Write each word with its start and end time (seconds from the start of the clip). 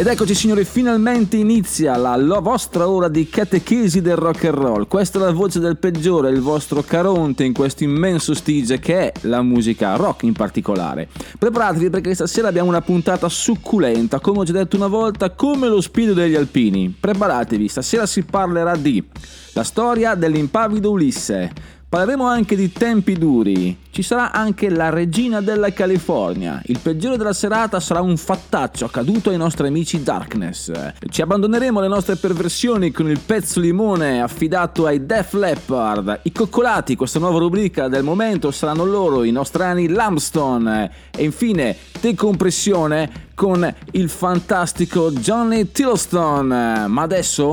Ed 0.00 0.06
eccoci 0.06 0.34
signori, 0.34 0.64
finalmente 0.64 1.36
inizia 1.36 1.94
la, 1.98 2.16
la 2.16 2.38
vostra 2.38 2.88
ora 2.88 3.08
di 3.08 3.28
catechesi 3.28 4.00
del 4.00 4.16
rock 4.16 4.44
and 4.46 4.54
roll. 4.54 4.86
Questa 4.88 5.18
è 5.18 5.20
la 5.20 5.30
voce 5.30 5.60
del 5.60 5.76
peggiore, 5.76 6.30
il 6.30 6.40
vostro 6.40 6.80
caronte 6.80 7.44
in 7.44 7.52
questo 7.52 7.84
immenso 7.84 8.32
stige 8.32 8.78
che 8.78 9.12
è 9.12 9.12
la 9.26 9.42
musica 9.42 9.96
rock 9.96 10.22
in 10.22 10.32
particolare. 10.32 11.06
Preparatevi 11.38 11.90
perché 11.90 12.14
stasera 12.14 12.48
abbiamo 12.48 12.70
una 12.70 12.80
puntata 12.80 13.28
succulenta, 13.28 14.20
come 14.20 14.38
ho 14.38 14.44
già 14.44 14.52
detto 14.52 14.76
una 14.76 14.86
volta, 14.86 15.28
come 15.32 15.68
lo 15.68 15.82
spirito 15.82 16.14
degli 16.14 16.34
alpini. 16.34 16.96
Preparatevi, 16.98 17.68
stasera 17.68 18.06
si 18.06 18.22
parlerà 18.22 18.76
di 18.76 19.06
la 19.52 19.64
storia 19.64 20.14
dell'impavido 20.14 20.90
Ulisse. 20.90 21.52
Parleremo 21.90 22.24
anche 22.24 22.54
di 22.54 22.70
tempi 22.70 23.14
duri. 23.14 23.76
Ci 23.90 24.02
sarà 24.02 24.30
anche 24.30 24.70
la 24.70 24.90
regina 24.90 25.40
della 25.40 25.72
California. 25.72 26.62
Il 26.66 26.78
peggiore 26.78 27.16
della 27.16 27.32
serata 27.32 27.80
sarà 27.80 28.00
un 28.00 28.16
fattaccio 28.16 28.84
accaduto 28.84 29.30
ai 29.30 29.36
nostri 29.36 29.66
amici 29.66 30.00
Darkness. 30.00 30.70
Ci 31.08 31.20
abbandoneremo 31.20 31.80
alle 31.80 31.88
nostre 31.88 32.14
perversioni 32.14 32.92
con 32.92 33.10
il 33.10 33.18
pezzo 33.18 33.58
limone 33.58 34.22
affidato 34.22 34.86
ai 34.86 35.04
Def 35.04 35.32
Leppard. 35.32 36.20
I 36.22 36.30
coccolati, 36.30 36.94
questa 36.94 37.18
nuova 37.18 37.40
rubrica 37.40 37.88
del 37.88 38.04
momento, 38.04 38.52
saranno 38.52 38.84
loro, 38.84 39.24
i 39.24 39.32
nostrani 39.32 39.88
Lambstone. 39.88 40.92
E 41.10 41.24
infine, 41.24 41.76
decompressione 42.00 43.30
con 43.34 43.68
il 43.90 44.08
fantastico 44.08 45.10
Johnny 45.10 45.72
Tillstone. 45.72 46.86
Ma 46.86 47.02
adesso 47.02 47.52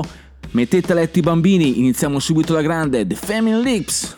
mettete 0.52 0.92
a 0.92 0.94
letto 0.94 1.18
i 1.18 1.22
bambini, 1.22 1.80
iniziamo 1.80 2.20
subito 2.20 2.52
la 2.52 2.62
grande 2.62 3.04
The 3.04 3.16
Family 3.16 3.62
Lips. 3.64 4.17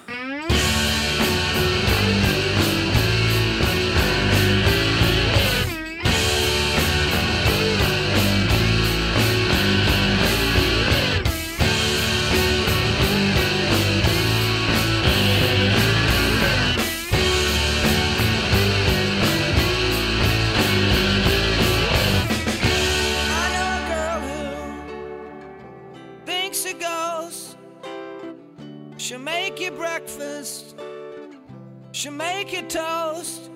She'll 32.00 32.12
make 32.12 32.54
you 32.54 32.62
toast. 32.62 33.50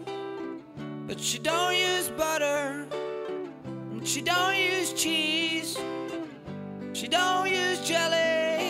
But 1.06 1.18
she 1.18 1.38
don't 1.38 1.74
use 1.74 2.10
butter. 2.10 2.86
And 3.64 4.06
she 4.06 4.20
don't 4.20 4.54
use 4.54 4.92
cheese. 4.92 5.78
She 6.92 7.08
don't 7.08 7.48
use 7.48 7.80
jelly 7.88 8.63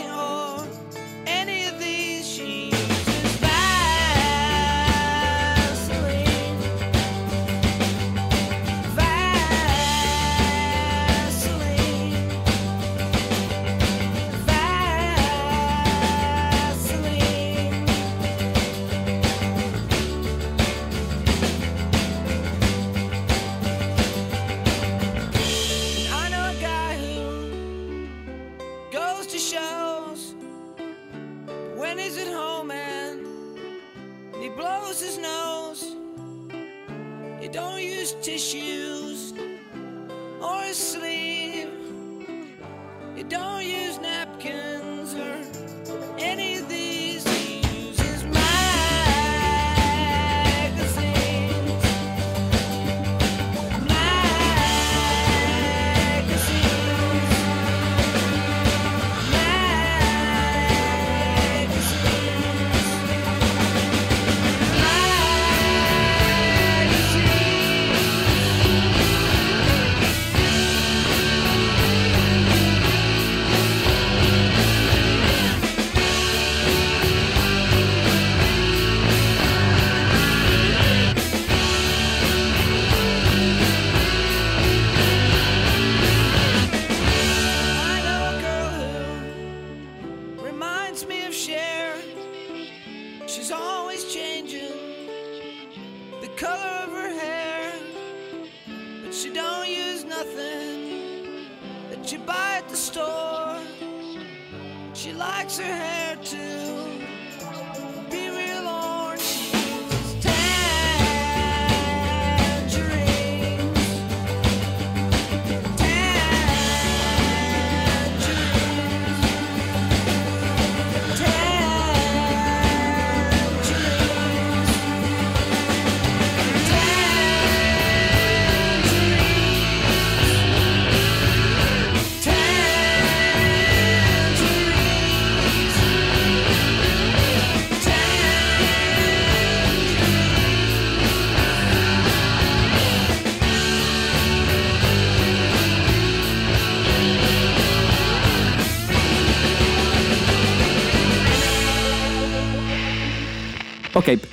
tissue. 38.24 38.63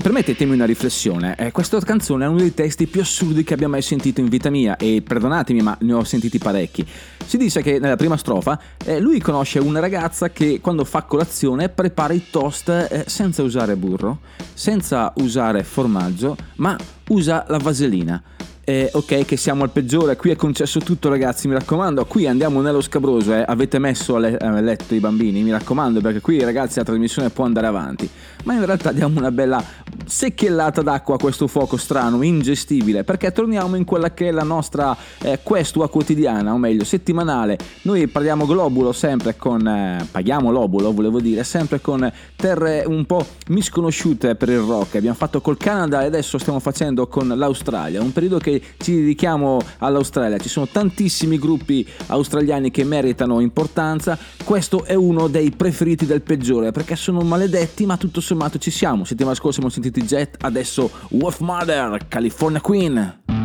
Permettetemi 0.01 0.53
una 0.53 0.65
riflessione. 0.65 1.35
Eh, 1.37 1.51
questa 1.51 1.79
canzone 1.79 2.25
è 2.25 2.27
uno 2.27 2.39
dei 2.39 2.53
testi 2.53 2.87
più 2.87 3.01
assurdi 3.01 3.43
che 3.43 3.53
abbia 3.53 3.67
mai 3.67 3.81
sentito 3.81 4.19
in 4.19 4.29
vita 4.29 4.49
mia 4.49 4.75
e 4.77 5.03
perdonatemi 5.05 5.61
ma 5.61 5.77
ne 5.81 5.93
ho 5.93 6.03
sentiti 6.03 6.39
parecchi. 6.39 6.85
Si 7.25 7.37
dice 7.37 7.61
che 7.61 7.77
nella 7.79 7.95
prima 7.95 8.17
strofa 8.17 8.59
eh, 8.83 8.99
lui 8.99 9.19
conosce 9.19 9.59
una 9.59 9.79
ragazza 9.79 10.29
che 10.29 10.59
quando 10.59 10.85
fa 10.85 11.03
colazione 11.03 11.69
prepara 11.69 12.13
i 12.13 12.25
toast 12.29 12.69
eh, 12.69 13.03
senza 13.07 13.43
usare 13.43 13.75
burro, 13.75 14.19
senza 14.53 15.13
usare 15.17 15.63
formaggio, 15.63 16.35
ma 16.55 16.75
usa 17.09 17.45
la 17.47 17.57
vaselina. 17.57 18.21
Eh, 18.63 18.91
ok, 18.93 19.25
che 19.25 19.37
siamo 19.37 19.63
al 19.63 19.71
peggiore, 19.71 20.15
qui 20.15 20.29
è 20.29 20.35
concesso 20.35 20.79
tutto 20.79 21.09
ragazzi, 21.09 21.47
mi 21.47 21.55
raccomando, 21.55 22.05
qui 22.05 22.27
andiamo 22.27 22.61
nello 22.61 22.79
scabroso, 22.79 23.33
eh. 23.33 23.43
avete 23.45 23.79
messo 23.79 24.17
a, 24.17 24.19
le- 24.19 24.37
a 24.37 24.61
letto 24.61 24.93
i 24.93 24.99
bambini, 24.99 25.41
mi 25.41 25.49
raccomando, 25.49 25.99
perché 25.99 26.21
qui 26.21 26.43
ragazzi 26.43 26.77
la 26.77 26.85
trasmissione 26.85 27.31
può 27.31 27.43
andare 27.43 27.65
avanti, 27.65 28.07
ma 28.43 28.53
in 28.53 28.63
realtà 28.63 28.91
diamo 28.91 29.17
una 29.17 29.31
bella 29.31 29.63
secchiellata 30.05 30.83
d'acqua 30.83 31.15
a 31.15 31.17
questo 31.17 31.47
fuoco 31.47 31.75
strano, 31.75 32.21
ingestibile, 32.21 33.03
perché 33.03 33.31
torniamo 33.31 33.75
in 33.77 33.83
quella 33.83 34.13
che 34.13 34.27
è 34.27 34.31
la 34.31 34.43
nostra 34.43 34.95
eh, 35.23 35.39
questua 35.41 35.89
quotidiana, 35.89 36.53
o 36.53 36.57
meglio 36.59 36.83
settimanale, 36.83 37.57
noi 37.81 38.05
parliamo 38.05 38.45
globulo 38.45 38.91
sempre 38.91 39.35
con, 39.37 39.67
eh, 39.67 40.07
paghiamo 40.11 40.51
l'obulo 40.51 40.93
volevo 40.93 41.19
dire, 41.19 41.43
sempre 41.43 41.81
con 41.81 42.11
terre 42.35 42.83
un 42.85 43.07
po' 43.07 43.25
misconosciute 43.47 44.35
per 44.35 44.49
il 44.49 44.59
rock, 44.59 44.97
abbiamo 44.97 45.15
fatto 45.15 45.41
col 45.41 45.57
Canada 45.57 46.03
e 46.03 46.05
adesso 46.05 46.37
stiamo 46.37 46.59
facendo 46.59 47.07
con 47.07 47.27
l'Australia, 47.27 48.03
un 48.03 48.13
periodo 48.13 48.37
che 48.37 48.50
ci 48.77 48.95
dedichiamo 48.95 49.59
all'Australia, 49.77 50.37
ci 50.37 50.49
sono 50.49 50.67
tantissimi 50.67 51.37
gruppi 51.37 51.87
australiani 52.07 52.71
che 52.71 52.83
meritano 52.83 53.39
importanza, 53.39 54.17
questo 54.43 54.83
è 54.83 54.95
uno 54.95 55.27
dei 55.27 55.51
preferiti 55.51 56.05
del 56.05 56.21
peggiore 56.21 56.71
perché 56.71 56.95
sono 56.95 57.21
maledetti 57.21 57.85
ma 57.85 57.97
tutto 57.97 58.19
sommato 58.19 58.57
ci 58.57 58.71
siamo, 58.71 59.05
settimana 59.05 59.35
scorsa 59.35 59.61
abbiamo 59.61 59.73
sentito 59.73 59.99
Jet, 60.05 60.37
adesso 60.41 60.89
Wolf 61.11 61.39
Mother, 61.39 62.07
California 62.07 62.59
Queen. 62.59 63.40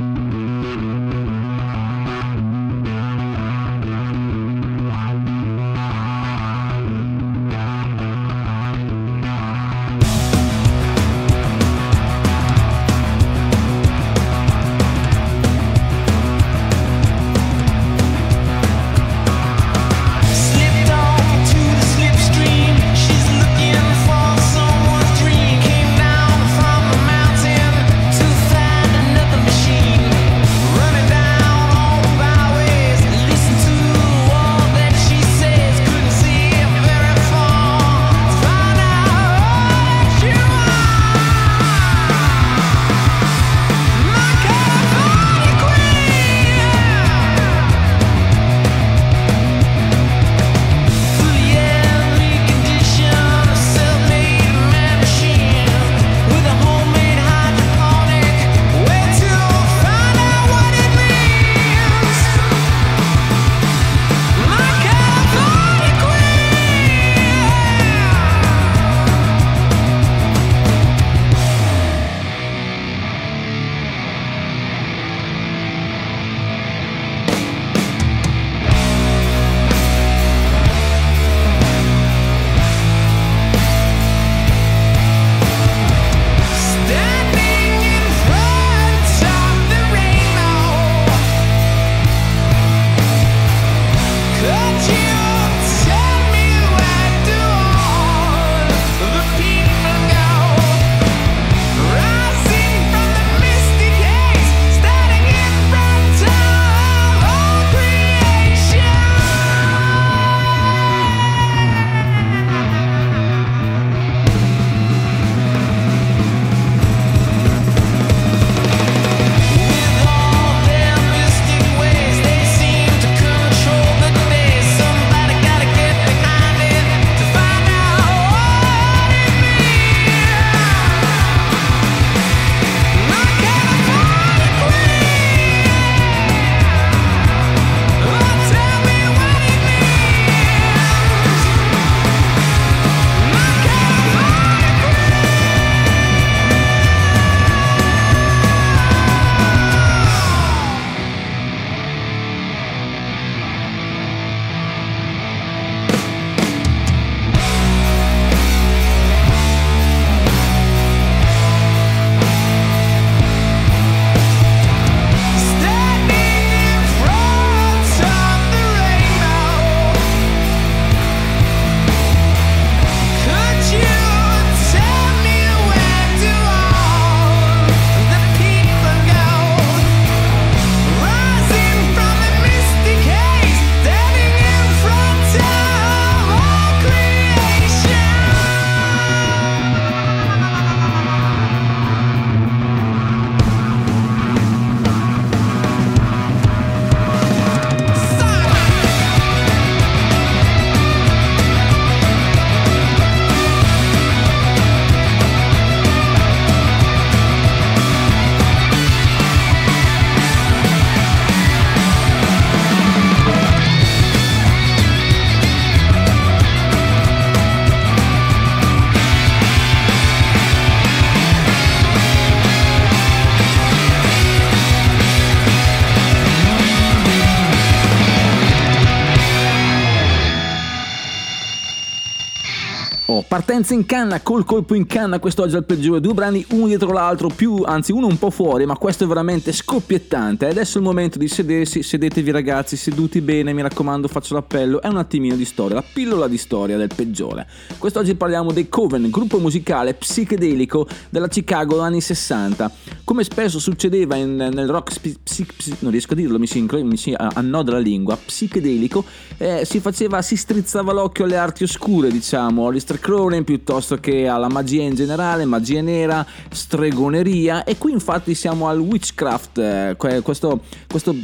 Partenza 233.56 233.80
in 233.80 233.86
canna, 233.86 234.20
col 234.20 234.44
colpo 234.44 234.74
in 234.74 234.84
canna 234.84 235.18
quest'oggi 235.18 235.56
al 235.56 235.64
peggiore, 235.64 235.98
due 235.98 236.12
brani 236.12 236.44
uno 236.50 236.66
dietro 236.66 236.92
l'altro, 236.92 237.30
più, 237.34 237.62
anzi 237.64 237.90
uno 237.90 238.06
un 238.06 238.18
po' 238.18 238.28
fuori, 238.28 238.66
ma 238.66 238.76
questo 238.76 239.04
è 239.04 239.06
veramente 239.06 239.50
scoppiettante. 239.50 240.46
Adesso 240.46 240.76
è 240.76 240.80
il 240.82 240.86
momento 240.86 241.16
di 241.16 241.26
sedersi, 241.26 241.82
sedetevi 241.82 242.30
ragazzi, 242.32 242.76
seduti 242.76 243.22
bene, 243.22 243.54
mi 243.54 243.62
raccomando 243.62 244.08
faccio 244.08 244.34
l'appello, 244.34 244.82
è 244.82 244.88
un 244.88 244.98
attimino 244.98 245.36
di 245.36 245.46
storia, 245.46 245.76
la 245.76 245.84
pillola 245.90 246.28
di 246.28 246.36
storia 246.36 246.76
del 246.76 246.90
peggiore. 246.94 247.46
Quest'oggi 247.78 248.14
parliamo 248.14 248.52
dei 248.52 248.68
Coven, 248.68 249.08
gruppo 249.08 249.38
musicale 249.38 249.94
psichedelico 249.94 250.86
della 251.08 251.28
Chicago 251.28 251.80
anni 251.80 252.02
60. 252.02 252.70
Come 253.04 253.24
spesso 253.24 253.58
succedeva 253.58 254.16
in- 254.16 254.36
nel 254.36 254.68
rock, 254.68 255.00
psi- 255.00 255.18
psi- 255.22 255.46
psi- 255.56 255.76
non 255.78 255.92
riesco 255.92 256.12
a 256.12 256.16
dirlo, 256.16 256.38
mi 256.38 256.46
si, 256.46 256.58
incro- 256.58 256.84
mi 256.84 256.98
si 256.98 257.14
annoda 257.16 257.72
la 257.72 257.78
lingua, 257.78 258.18
psichedelico, 258.22 259.02
eh, 259.38 259.64
si 259.64 259.80
faceva, 259.80 260.20
si 260.20 260.36
strizzava 260.36 260.92
l'occhio 260.92 261.24
alle 261.24 261.38
arti 261.38 261.62
oscure, 261.62 262.10
diciamo, 262.10 262.68
Lister 262.68 263.00
Crowley 263.00 263.44
piuttosto 263.46 263.96
che 263.98 264.26
alla 264.26 264.48
magia 264.48 264.82
in 264.82 264.96
generale, 264.96 265.44
magia 265.44 265.80
nera, 265.80 266.26
stregoneria 266.50 267.62
e 267.62 267.78
qui 267.78 267.92
infatti 267.92 268.34
siamo 268.34 268.66
al 268.66 268.80
witchcraft, 268.80 269.58
eh, 269.58 269.94
que- 269.96 270.20
questo, 270.20 270.62
questo 270.88 271.14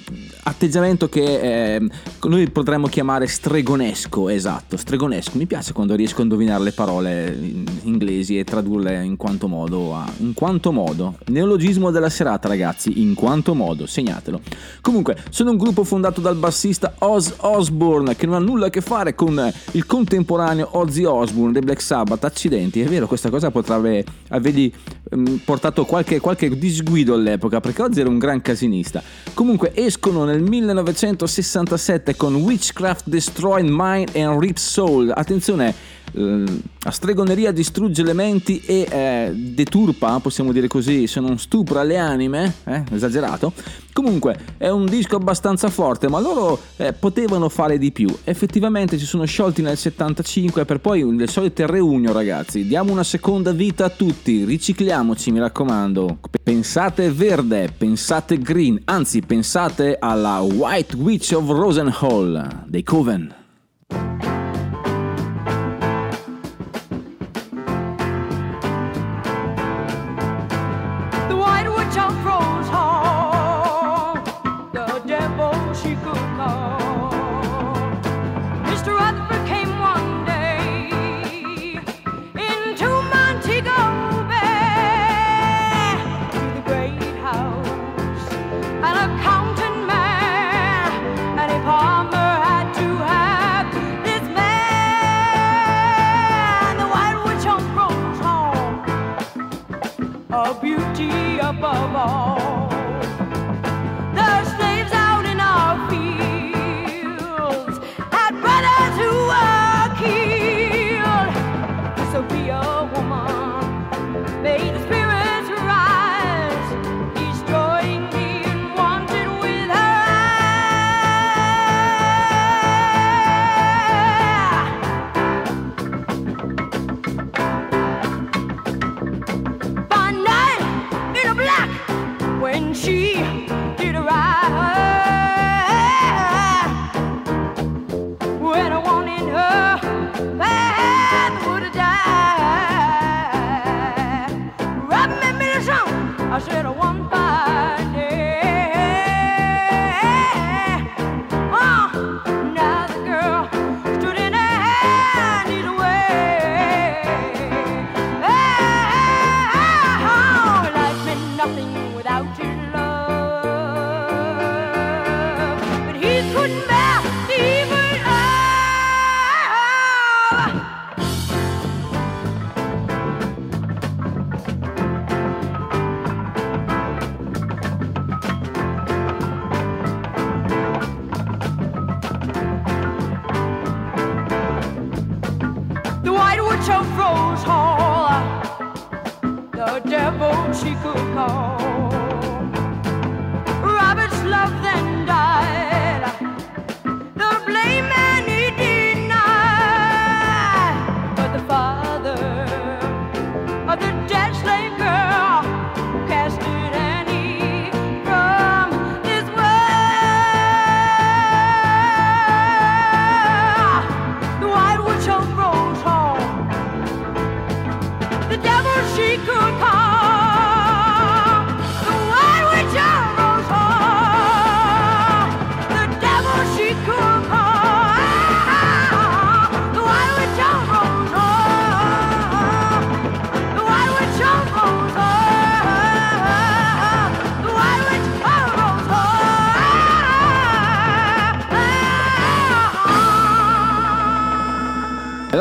atteggiamento 0.45 1.09
che 1.09 1.75
eh, 1.75 1.89
noi 2.23 2.49
potremmo 2.51 2.87
chiamare 2.87 3.27
stregonesco, 3.27 4.29
esatto, 4.29 4.77
stregonesco. 4.77 5.37
Mi 5.37 5.47
piace 5.47 5.73
quando 5.73 5.97
riesco 5.97 6.21
a 6.21 6.23
indovinare 6.23 6.63
le 6.63 6.71
parole 6.71 7.37
in- 7.39 7.65
inglesi 7.83 8.39
e 8.39 8.45
tradurle 8.45 9.03
in 9.05 9.17
quanto 9.17 9.49
modo, 9.49 9.93
in 10.19 10.33
quanto 10.33 10.71
modo. 10.71 11.19
Neologismo 11.27 11.91
della 11.91 12.09
serata 12.09 12.47
ragazzi, 12.47 13.03
in 13.03 13.15
quanto 13.15 13.55
modo, 13.55 13.87
segnatelo. 13.87 14.41
Comunque, 14.81 15.17
sono 15.31 15.51
un 15.51 15.57
gruppo 15.57 15.83
fondato 15.83 16.21
dal 16.21 16.37
bassista 16.37 16.95
Oz 16.99 17.35
Osbourne 17.39 18.15
che 18.15 18.27
non 18.27 18.37
ha 18.37 18.39
nulla 18.39 18.67
a 18.67 18.71
che 18.71 18.81
fare 18.81 19.17
con 19.17 19.53
il 19.73 19.87
contemporaneo 19.87 20.69
Ozzy 20.79 21.03
Osbourne 21.03 21.53
dei 21.53 21.63
Black 21.63 21.83
Sabbath. 21.83 22.12
Accidenti, 22.21 22.81
è 22.81 22.87
vero, 22.87 23.07
questa 23.07 23.31
cosa 23.31 23.51
potrebbe 23.51 24.05
avergli 24.29 24.73
ehm, 25.11 25.41
portato 25.45 25.85
qualche, 25.85 26.21
qualche 26.21 26.57
disguido 26.57 27.15
all'epoca 27.15 27.61
perché 27.61 27.83
Ozzy 27.83 28.01
era 28.01 28.09
un 28.09 28.19
gran 28.19 28.41
casinista. 28.41 29.03
Comunque, 29.35 29.73
escono 29.75 30.25
nel 30.25 30.43
1967 30.43 32.17
con 32.17 32.35
Witchcraft 32.35 33.09
Destroy 33.09 33.63
Mind 33.65 34.11
and 34.17 34.41
Rip 34.41 34.57
Soul. 34.57 35.13
Attenzione, 35.15 35.75
la 36.15 36.91
stregoneria 36.91 37.53
distrugge 37.53 38.03
le 38.03 38.13
menti 38.13 38.61
e 38.61 38.87
eh, 38.91 39.33
deturpa, 39.35 40.19
possiamo 40.21 40.53
dire 40.53 40.69
così, 40.69 41.07
se 41.07 41.21
non 41.21 41.39
stupra 41.39 41.83
le 41.83 41.97
anime, 41.97 42.55
eh, 42.65 42.85
esagerato. 42.93 43.53
Comunque 43.93 44.39
è 44.57 44.69
un 44.69 44.87
disco 44.87 45.17
abbastanza 45.17 45.69
forte, 45.69 46.09
ma 46.09 46.19
loro 46.19 46.59
eh, 46.77 46.93
potevano 46.93 47.49
fare 47.49 47.79
di 47.79 47.93
più. 47.93 48.15
Effettivamente 48.25 48.99
si 48.99 49.07
sono 49.07 49.25
sciolti 49.25 49.63
nel 49.63 49.77
75 49.77 50.65
per 50.65 50.81
poi 50.81 51.17
le 51.17 51.27
solite 51.27 51.67
reunion, 51.67 52.13
ragazzi. 52.13 52.67
Diamo 52.67 52.93
una 52.93 53.05
seconda 53.05 53.53
vita 53.53 53.87
a 53.87 53.91
tutti, 53.91 54.45
ricicliamoci, 54.45 55.31
mi 55.31 55.39
raccomando. 55.39 56.19
Pensate 56.43 57.11
verde, 57.11 57.73
pensate 57.77 58.39
green, 58.39 58.81
anzi 58.85 59.21
pensate 59.21 59.97
alla 59.99 60.41
White 60.41 60.97
Witch 60.97 61.33
of 61.33 61.49
Rosenhall 61.49 62.65
dei 62.67 62.83
Coven. 62.83 63.41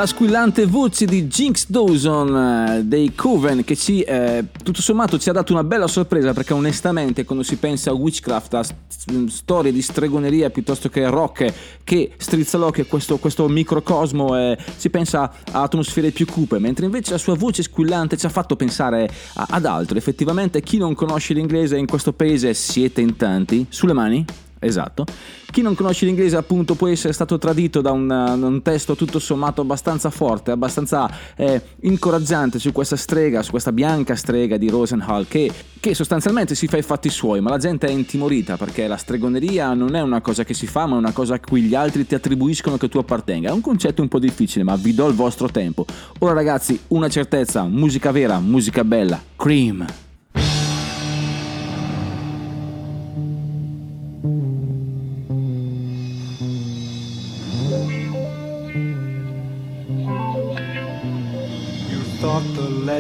La 0.01 0.07
squillante 0.07 0.65
voce 0.65 1.05
di 1.05 1.27
Jinx 1.27 1.67
Dawson 1.67 2.35
eh, 2.35 2.83
dei 2.83 3.13
Coven 3.13 3.63
che 3.63 3.75
ci, 3.75 4.01
eh, 4.01 4.45
tutto 4.63 4.81
sommato 4.81 5.19
ci 5.19 5.29
ha 5.29 5.31
dato 5.31 5.53
una 5.53 5.63
bella 5.63 5.85
sorpresa 5.85 6.33
perché 6.33 6.53
onestamente 6.53 7.23
quando 7.23 7.43
si 7.43 7.57
pensa 7.57 7.91
a 7.91 7.93
witchcraft, 7.93 8.53
a 8.55 8.63
st- 8.63 9.27
storie 9.27 9.71
di 9.71 9.79
stregoneria 9.79 10.49
piuttosto 10.49 10.89
che 10.89 11.07
rock 11.07 11.53
che 11.83 12.13
strizza 12.17 12.57
l'occhio 12.57 12.81
a 12.81 12.85
questo, 12.87 13.17
questo 13.19 13.47
microcosmo 13.47 14.35
eh, 14.39 14.57
si 14.75 14.89
pensa 14.89 15.31
a 15.51 15.61
atmosfere 15.61 16.09
più 16.09 16.25
cupe 16.25 16.57
mentre 16.57 16.85
invece 16.85 17.11
la 17.11 17.19
sua 17.19 17.35
voce 17.35 17.61
squillante 17.61 18.17
ci 18.17 18.25
ha 18.25 18.29
fatto 18.29 18.55
pensare 18.55 19.07
a- 19.35 19.47
ad 19.51 19.65
altro. 19.65 19.99
Effettivamente 19.99 20.61
chi 20.63 20.77
non 20.77 20.95
conosce 20.95 21.35
l'inglese 21.35 21.77
in 21.77 21.85
questo 21.85 22.11
paese 22.11 22.55
siete 22.55 23.01
in 23.01 23.15
tanti. 23.17 23.67
Sulle 23.69 23.93
mani? 23.93 24.25
Esatto. 24.63 25.05
Chi 25.49 25.63
non 25.63 25.73
conosce 25.73 26.05
l'inglese 26.05 26.37
appunto 26.37 26.75
può 26.75 26.87
essere 26.87 27.13
stato 27.13 27.39
tradito 27.39 27.81
da 27.81 27.91
un, 27.91 28.07
un 28.09 28.61
testo 28.61 28.95
tutto 28.95 29.17
sommato 29.17 29.61
abbastanza 29.61 30.11
forte, 30.11 30.51
abbastanza 30.51 31.09
eh, 31.35 31.59
incoraggiante 31.81 32.59
su 32.59 32.71
questa 32.71 32.95
strega, 32.95 33.41
su 33.41 33.49
questa 33.49 33.71
bianca 33.71 34.15
strega 34.15 34.57
di 34.57 34.69
Rosenhall 34.69 35.25
che, 35.27 35.51
che 35.79 35.95
sostanzialmente 35.95 36.53
si 36.53 36.67
fa 36.67 36.77
i 36.77 36.83
fatti 36.83 37.09
suoi, 37.09 37.41
ma 37.41 37.49
la 37.49 37.57
gente 37.57 37.87
è 37.87 37.89
intimorita 37.89 38.55
perché 38.55 38.85
la 38.85 38.97
stregoneria 38.97 39.73
non 39.73 39.95
è 39.95 40.01
una 40.01 40.21
cosa 40.21 40.43
che 40.43 40.53
si 40.53 40.67
fa, 40.67 40.85
ma 40.85 40.93
è 40.93 40.99
una 40.99 41.11
cosa 41.11 41.33
a 41.33 41.39
cui 41.39 41.63
gli 41.63 41.73
altri 41.73 42.05
ti 42.05 42.13
attribuiscono 42.13 42.77
che 42.77 42.87
tu 42.87 42.99
appartenga. 42.99 43.49
È 43.49 43.51
un 43.51 43.61
concetto 43.61 44.03
un 44.03 44.09
po' 44.09 44.19
difficile, 44.19 44.63
ma 44.63 44.75
vi 44.75 44.93
do 44.93 45.07
il 45.07 45.15
vostro 45.15 45.49
tempo. 45.49 45.87
Ora 46.19 46.33
ragazzi, 46.33 46.79
una 46.89 47.09
certezza, 47.09 47.63
musica 47.63 48.11
vera, 48.11 48.37
musica 48.39 48.83
bella, 48.83 49.19
Cream. 49.35 50.10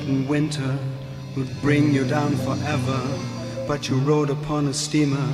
Winter 0.07 0.77
would 1.35 1.49
bring 1.61 1.93
you 1.93 2.05
down 2.05 2.35
forever, 2.37 3.01
but 3.67 3.87
you 3.89 3.97
rode 3.99 4.29
upon 4.29 4.67
a 4.67 4.73
steamer 4.73 5.29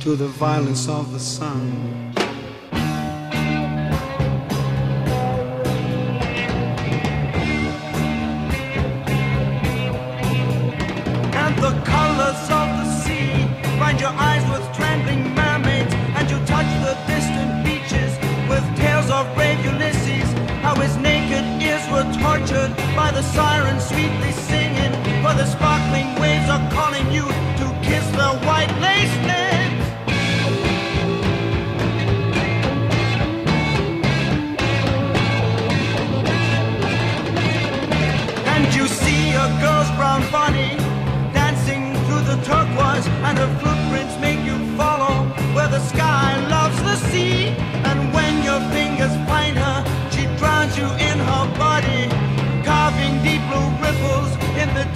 to 0.00 0.16
the 0.16 0.28
violence 0.28 0.88
of 0.88 1.12
the 1.12 1.20
sun. 1.20 2.15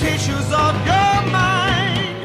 Tissues 0.00 0.50
of 0.50 0.74
your 0.86 1.16
mind. 1.30 2.24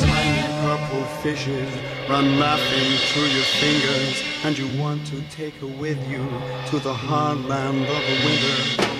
Tiny 0.00 0.42
purple 0.62 1.04
fishes 1.22 1.72
run 2.08 2.40
laughing 2.40 2.90
through 3.12 3.28
your 3.28 3.44
fingers, 3.62 4.24
and 4.44 4.58
you 4.58 4.66
want 4.82 5.06
to 5.06 5.22
take 5.30 5.54
her 5.60 5.68
with 5.68 6.00
you 6.10 6.26
to 6.70 6.80
the 6.80 6.92
hard 6.92 7.38
land 7.44 7.82
of 7.82 8.02
the 8.08 8.16
winter. 8.24 8.99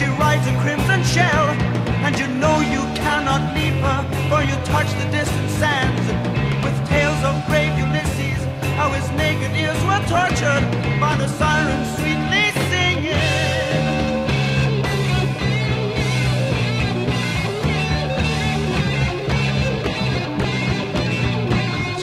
She 0.00 0.06
rides 0.16 0.46
a 0.46 0.56
crimson 0.62 1.04
shell. 1.04 1.46
And 2.04 2.18
you 2.18 2.26
know 2.26 2.56
you 2.74 2.82
cannot 2.96 3.54
leave 3.54 3.78
her, 3.84 4.00
for 4.30 4.40
you 4.42 4.56
touch 4.64 4.88
the 5.00 5.06
distant 5.12 5.50
sands. 5.60 6.06
With 6.64 6.76
tales 6.88 7.22
of 7.22 7.34
brave 7.46 7.78
Ulysses, 7.78 8.42
how 8.78 8.88
his 8.92 9.06
naked 9.10 9.52
ears 9.54 9.80
were 9.84 10.02
tortured 10.08 10.64
by 10.98 11.14
the 11.20 11.28
sirens 11.28 11.88
sweetly 11.98 12.46
singing. 12.70 13.28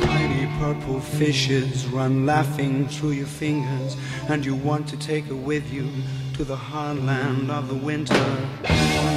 Tiny 0.05 0.45
purple 0.59 0.99
fishes 0.99 1.87
run 1.87 2.27
laughing 2.27 2.87
through 2.87 3.13
your 3.21 3.25
fingers, 3.25 3.97
and 4.29 4.45
you 4.45 4.53
want 4.53 4.87
to 4.89 4.97
take 4.97 5.25
her 5.25 5.35
with 5.35 5.73
you 5.73 5.89
to 6.37 6.43
the 6.43 6.55
hard 6.55 7.03
land 7.03 7.49
of 7.49 7.67
the 7.67 7.73
winter. 7.73 9.16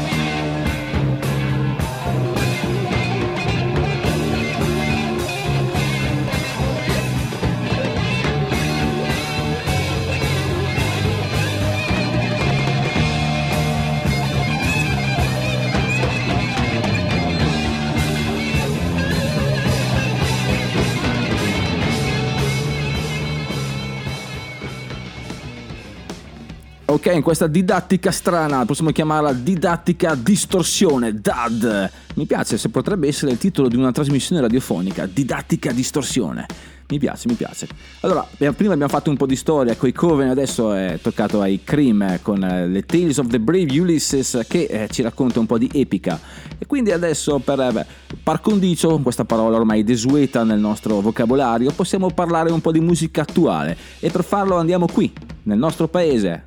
Ok, 27.00 27.14
in 27.14 27.22
questa 27.22 27.46
didattica 27.46 28.10
strana, 28.10 28.66
possiamo 28.66 28.90
chiamarla 28.90 29.32
didattica 29.32 30.14
distorsione, 30.14 31.14
DAD. 31.14 31.90
Mi 32.16 32.26
piace 32.26 32.58
se 32.58 32.68
potrebbe 32.68 33.08
essere 33.08 33.32
il 33.32 33.38
titolo 33.38 33.68
di 33.68 33.76
una 33.76 33.90
trasmissione 33.90 34.42
radiofonica, 34.42 35.06
didattica 35.06 35.72
distorsione. 35.72 36.44
Mi 36.90 36.98
piace, 36.98 37.26
mi 37.26 37.36
piace. 37.36 37.66
Allora, 38.00 38.28
prima 38.36 38.74
abbiamo 38.74 38.88
fatto 38.88 39.08
un 39.08 39.16
po' 39.16 39.24
di 39.24 39.34
storia 39.34 39.76
con 39.76 39.88
i 39.88 39.92
Coven, 39.92 40.28
adesso 40.28 40.74
è 40.74 40.98
toccato 41.00 41.40
ai 41.40 41.62
Cream 41.64 42.02
eh, 42.02 42.18
con 42.20 42.44
eh, 42.44 42.68
le 42.68 42.84
Tales 42.84 43.16
of 43.16 43.28
the 43.28 43.40
Brave 43.40 43.80
Ulysses 43.80 44.44
che 44.46 44.64
eh, 44.64 44.88
ci 44.90 45.00
racconta 45.00 45.40
un 45.40 45.46
po' 45.46 45.56
di 45.56 45.70
epica. 45.72 46.20
E 46.58 46.66
quindi 46.66 46.92
adesso 46.92 47.38
per 47.38 47.60
eh, 47.60 47.86
par 48.22 48.42
condicio, 48.42 48.98
questa 48.98 49.24
parola 49.24 49.56
ormai 49.56 49.84
desueta 49.84 50.44
nel 50.44 50.60
nostro 50.60 51.00
vocabolario, 51.00 51.72
possiamo 51.74 52.10
parlare 52.10 52.52
un 52.52 52.60
po' 52.60 52.72
di 52.72 52.80
musica 52.80 53.22
attuale. 53.22 53.74
E 54.00 54.10
per 54.10 54.22
farlo 54.22 54.58
andiamo 54.58 54.84
qui, 54.84 55.10
nel 55.44 55.56
nostro 55.56 55.88
paese, 55.88 56.44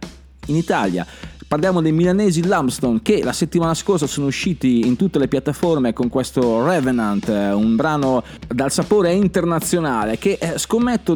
in 0.47 0.55
Italia. 0.55 1.05
Parliamo 1.53 1.81
dei 1.81 1.91
milanesi 1.91 2.43
Lambstone 2.47 3.01
che 3.03 3.23
la 3.23 3.31
settimana 3.31 3.75
scorsa 3.75 4.07
sono 4.07 4.25
usciti 4.25 4.87
in 4.87 4.95
tutte 4.95 5.19
le 5.19 5.27
piattaforme 5.27 5.93
con 5.93 6.09
questo 6.09 6.65
Revenant, 6.65 7.29
eh, 7.29 7.51
un 7.51 7.75
brano 7.75 8.23
dal 8.47 8.71
sapore 8.71 9.13
internazionale 9.13 10.17
che 10.17 10.39
eh, 10.41 10.57
scommetto 10.57 11.15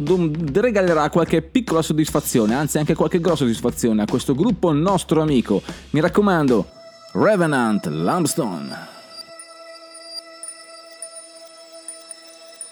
regalerà 0.52 1.10
qualche 1.10 1.42
piccola 1.42 1.82
soddisfazione, 1.82 2.54
anzi 2.54 2.78
anche 2.78 2.94
qualche 2.94 3.20
grossa 3.20 3.38
soddisfazione 3.38 4.02
a 4.02 4.06
questo 4.06 4.36
gruppo 4.36 4.70
nostro 4.70 5.22
amico. 5.22 5.60
Mi 5.90 6.00
raccomando, 6.00 6.66
Revenant 7.14 7.86
Lambstone. 7.86 8.96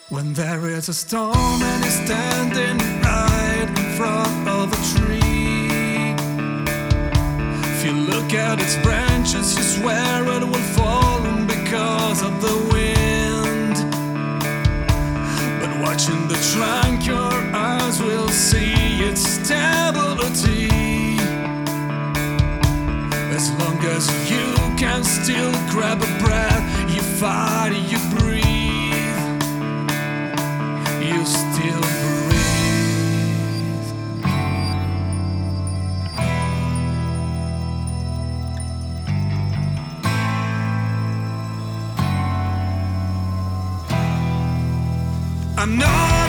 When 0.09 0.35
there 0.35 0.69
is 0.69 0.89
a 0.89 0.93
storm 0.93 1.35
and 1.35 1.85
he's 1.85 2.01
standing 2.05 2.79
right 3.03 3.69
in 3.77 3.97
front 3.97 4.47
of 4.47 4.73
a 4.73 4.97
tree. 4.97 5.26
You 7.87 7.93
look 7.93 8.35
at 8.35 8.61
its 8.61 8.75
branches, 8.79 9.57
you 9.57 9.63
swear 9.63 10.25
it 10.25 10.43
will 10.43 10.67
fall 10.75 11.21
because 11.47 12.21
of 12.21 12.41
the 12.43 12.57
wind. 12.73 13.77
But 15.61 15.81
watching 15.81 16.27
the 16.27 16.35
trunk, 16.51 17.07
your 17.07 17.33
eyes 17.55 18.03
will 18.03 18.29
see 18.29 18.75
its 19.09 19.23
stability. 19.23 20.67
As 23.37 23.53
long 23.61 23.79
as 23.95 24.05
you 24.29 24.53
can 24.77 25.05
still 25.05 25.53
grab 25.71 26.03
a 26.03 26.25
breath, 26.25 26.93
you 26.93 27.03
fight, 27.03 27.71
you 27.89 28.01
breathe. 28.19 28.46
I'm 45.59 45.79
not 45.79 46.26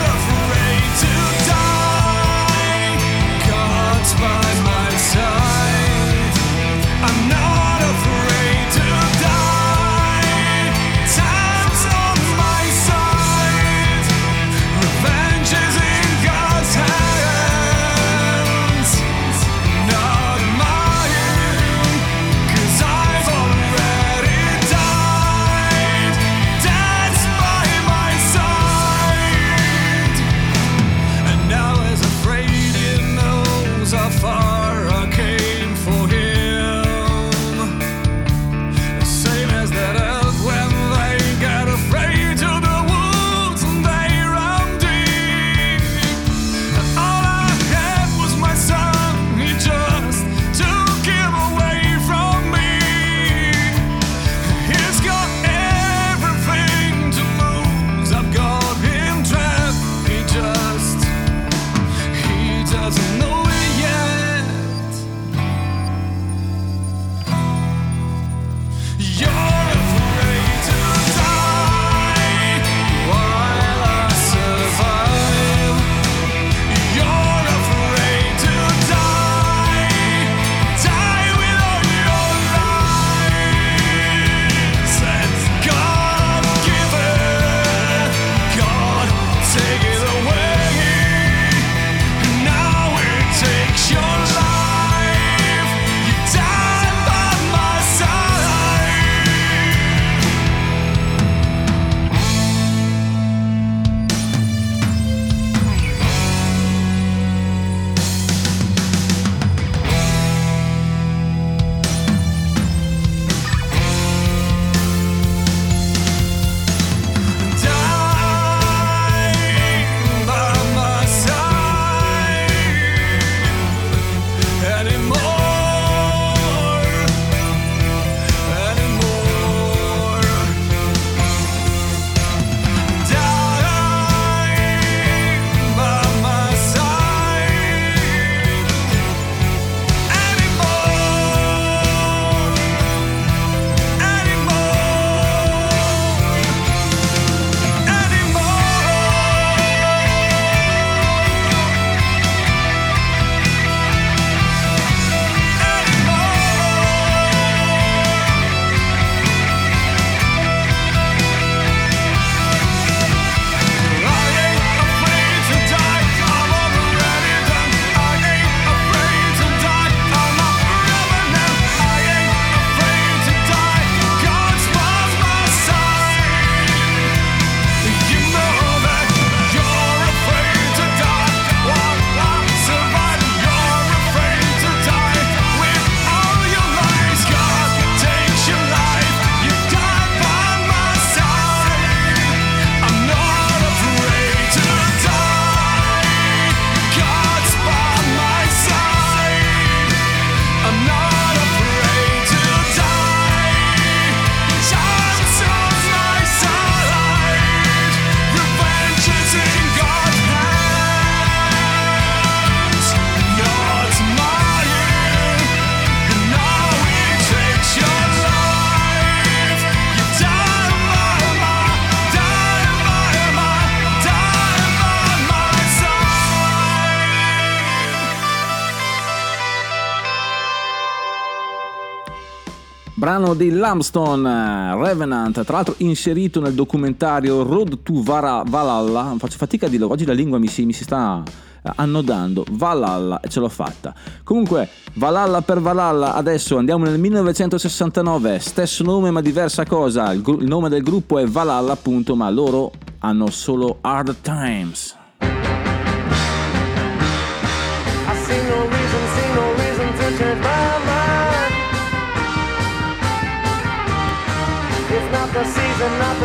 Brano 233.28 233.34
di 233.34 233.50
Lamstone, 233.50 234.74
Revenant, 234.76 235.44
tra 235.44 235.56
l'altro 235.56 235.74
inserito 235.78 236.40
nel 236.40 236.54
documentario 236.54 237.42
Road 237.42 237.82
to 237.82 238.02
Vara- 238.02 238.42
Valhalla. 238.46 239.14
Faccio 239.18 239.36
fatica 239.36 239.66
a 239.66 239.68
dirlo, 239.68 239.90
oggi 239.90 240.06
la 240.06 240.14
lingua 240.14 240.38
mi 240.38 240.46
si, 240.46 240.64
mi 240.64 240.72
si 240.72 240.84
sta 240.84 241.22
eh, 241.62 241.70
annodando. 241.76 242.44
Valhalla, 242.52 243.20
e 243.20 243.28
ce 243.28 243.40
l'ho 243.40 243.48
fatta. 243.50 243.94
Comunque, 244.24 244.68
Valhalla 244.94 245.42
per 245.42 245.60
Valhalla, 245.60 246.14
adesso 246.14 246.56
andiamo 246.56 246.84
nel 246.84 246.98
1969, 246.98 248.38
stesso 248.38 248.82
nome 248.82 249.10
ma 249.10 249.20
diversa 249.20 249.66
cosa. 249.66 250.10
Il, 250.12 250.22
gru- 250.22 250.40
il 250.40 250.48
nome 250.48 250.70
del 250.70 250.82
gruppo 250.82 251.18
è 251.18 251.26
Valhalla, 251.26 251.72
appunto, 251.72 252.16
ma 252.16 252.30
loro 252.30 252.72
hanno 253.00 253.28
solo 253.28 253.78
Hard 253.82 254.16
Times. 254.22 254.97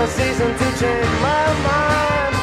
The 0.04 0.10
season 0.10 0.52
to 0.60 0.68
change 0.82 1.14
my 1.24 1.46
mind. 1.64 2.34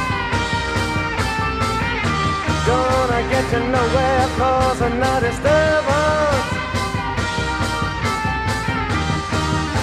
Gonna 2.65 3.21
get 3.33 3.45
you 3.53 3.61
nowhere, 3.77 4.27
cause 4.41 4.81
I'm 4.81 4.97
not 4.99 5.21
disturbance. 5.21 6.47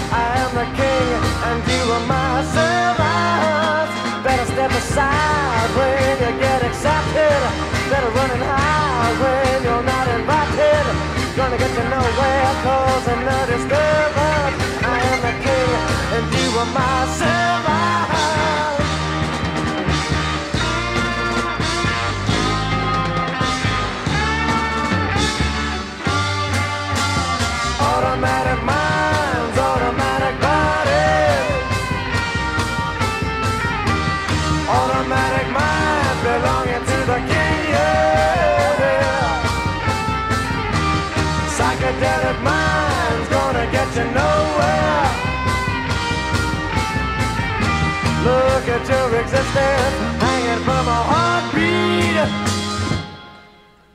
I 0.10 0.28
am 0.42 0.52
the 0.58 0.68
king, 0.80 1.10
and 1.50 1.60
you 1.70 1.82
are 1.98 2.06
my 2.16 2.34
servants. 2.58 3.94
Better 4.26 4.48
step 4.54 4.72
aside 4.82 5.70
when 5.78 6.14
you 6.24 6.32
get 6.42 6.60
accepted. 6.70 7.42
Better 7.92 8.12
run 8.18 8.30
and 8.38 8.46
hide 8.52 9.16
when 9.22 9.58
you're 9.66 9.88
not 9.94 10.06
invited. 10.18 10.86
Gonna 11.38 11.58
get 11.62 11.72
you 11.78 11.86
nowhere, 11.94 12.52
cause 12.66 13.06
I'm 13.14 13.22
not 13.30 13.46
disturbance. 13.54 14.58
I 14.82 14.98
am 15.12 15.20
the 15.28 15.37
and 16.16 16.26
you 16.34 16.60
are 16.60 16.72
my 16.74 17.06
servant. 17.18 18.17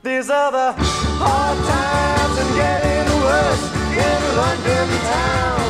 These 0.05 0.31
are 0.31 0.53
the 0.53 0.73
hard 1.19 1.59
times 1.67 2.39
and 2.39 2.55
getting 2.55 3.09
worse 3.21 3.65
in 3.99 4.37
London 4.37 4.89
town. 5.11 5.62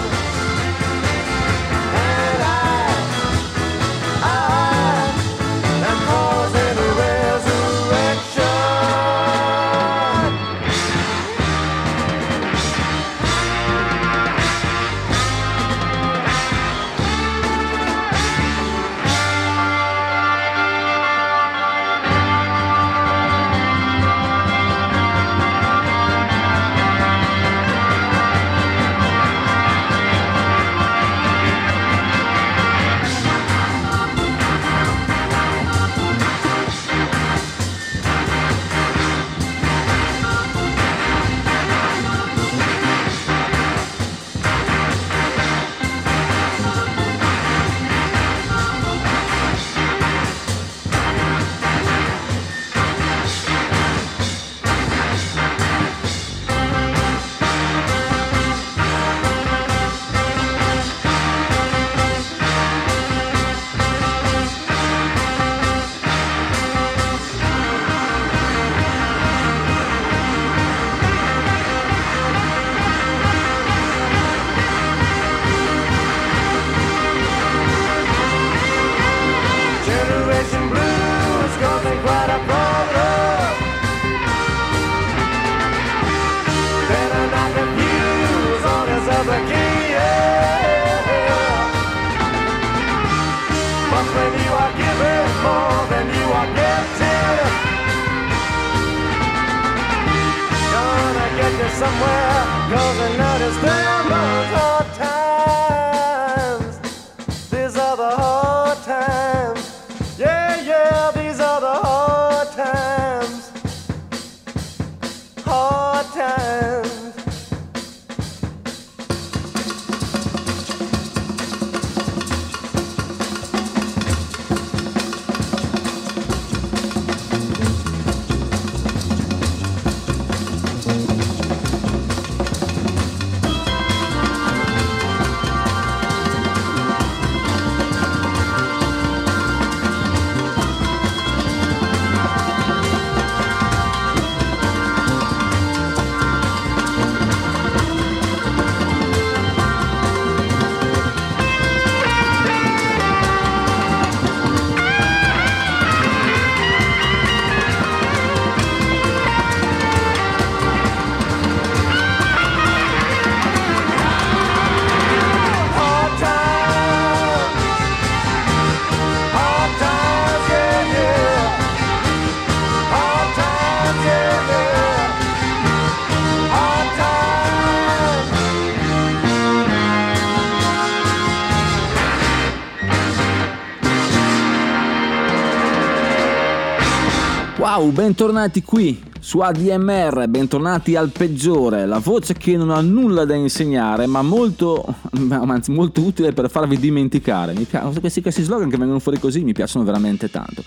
Wow, 187.75 187.91
bentornati 187.91 188.63
qui 188.63 189.03
su 189.19 189.39
ADMR, 189.39 190.29
bentornati 190.29 190.95
al 190.95 191.09
peggiore, 191.09 191.87
la 191.87 192.01
voce 192.01 192.35
che 192.35 192.55
non 192.55 192.69
ha 192.69 192.83
nulla 192.83 193.25
da 193.25 193.35
insegnare, 193.35 194.05
ma 194.05 194.21
molto, 194.21 194.85
anzi, 195.31 195.71
molto 195.71 196.03
utile 196.03 196.33
per 196.33 196.51
farvi 196.51 196.77
dimenticare. 196.79 197.55
Mi 197.55 197.65
piace, 197.65 197.99
questi, 198.01 198.21
questi 198.21 198.43
slogan 198.43 198.69
che 198.69 198.77
vengono 198.77 198.99
fuori 198.99 199.19
così 199.19 199.43
mi 199.43 199.55
piacciono 199.55 199.87
veramente 199.87 200.29
tanto. 200.29 200.63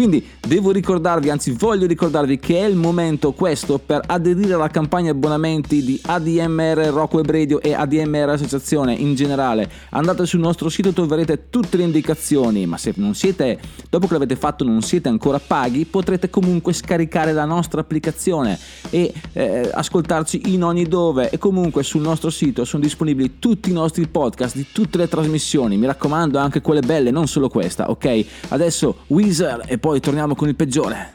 Quindi 0.00 0.26
devo 0.40 0.70
ricordarvi, 0.70 1.28
anzi 1.28 1.50
voglio 1.50 1.86
ricordarvi 1.86 2.38
che 2.38 2.58
è 2.58 2.64
il 2.64 2.74
momento 2.74 3.32
questo 3.32 3.78
per 3.78 4.00
aderire 4.06 4.54
alla 4.54 4.68
campagna 4.68 5.10
abbonamenti 5.10 5.84
di 5.84 6.00
ADMR 6.02 6.88
Rock 6.90 7.12
Web 7.12 7.30
Radio 7.30 7.60
e 7.60 7.74
ADMR 7.74 8.30
Associazione 8.30 8.94
in 8.94 9.14
generale. 9.14 9.70
Andate 9.90 10.24
sul 10.24 10.40
nostro 10.40 10.70
sito, 10.70 10.94
troverete 10.94 11.50
tutte 11.50 11.76
le 11.76 11.82
indicazioni, 11.82 12.64
ma 12.64 12.78
se 12.78 12.94
non 12.96 13.14
siete, 13.14 13.60
dopo 13.90 14.06
che 14.06 14.14
l'avete 14.14 14.36
fatto 14.36 14.64
non 14.64 14.80
siete 14.80 15.10
ancora 15.10 15.38
paghi, 15.38 15.84
potrete 15.84 16.30
comunque 16.30 16.72
scaricare 16.72 17.34
la 17.34 17.44
nostra 17.44 17.82
applicazione 17.82 18.58
e 18.88 19.12
eh, 19.34 19.70
ascoltarci 19.70 20.54
in 20.54 20.64
ogni 20.64 20.84
dove 20.84 21.28
e 21.28 21.36
comunque 21.36 21.82
sul 21.82 22.00
nostro 22.00 22.30
sito 22.30 22.64
sono 22.64 22.82
disponibili 22.82 23.38
tutti 23.38 23.68
i 23.68 23.74
nostri 23.74 24.08
podcast 24.08 24.56
di 24.56 24.64
tutte 24.72 24.96
le 24.96 25.08
trasmissioni, 25.08 25.76
mi 25.76 25.84
raccomando 25.84 26.38
anche 26.38 26.62
quelle 26.62 26.80
belle, 26.80 27.10
non 27.10 27.28
solo 27.28 27.50
questa, 27.50 27.90
ok? 27.90 28.24
Adesso 28.48 29.00
Weezer 29.08 29.64
e 29.66 29.76
poi 29.76 29.89
torniamo 29.98 30.36
con 30.36 30.46
il 30.46 30.54
peggiore. 30.54 31.14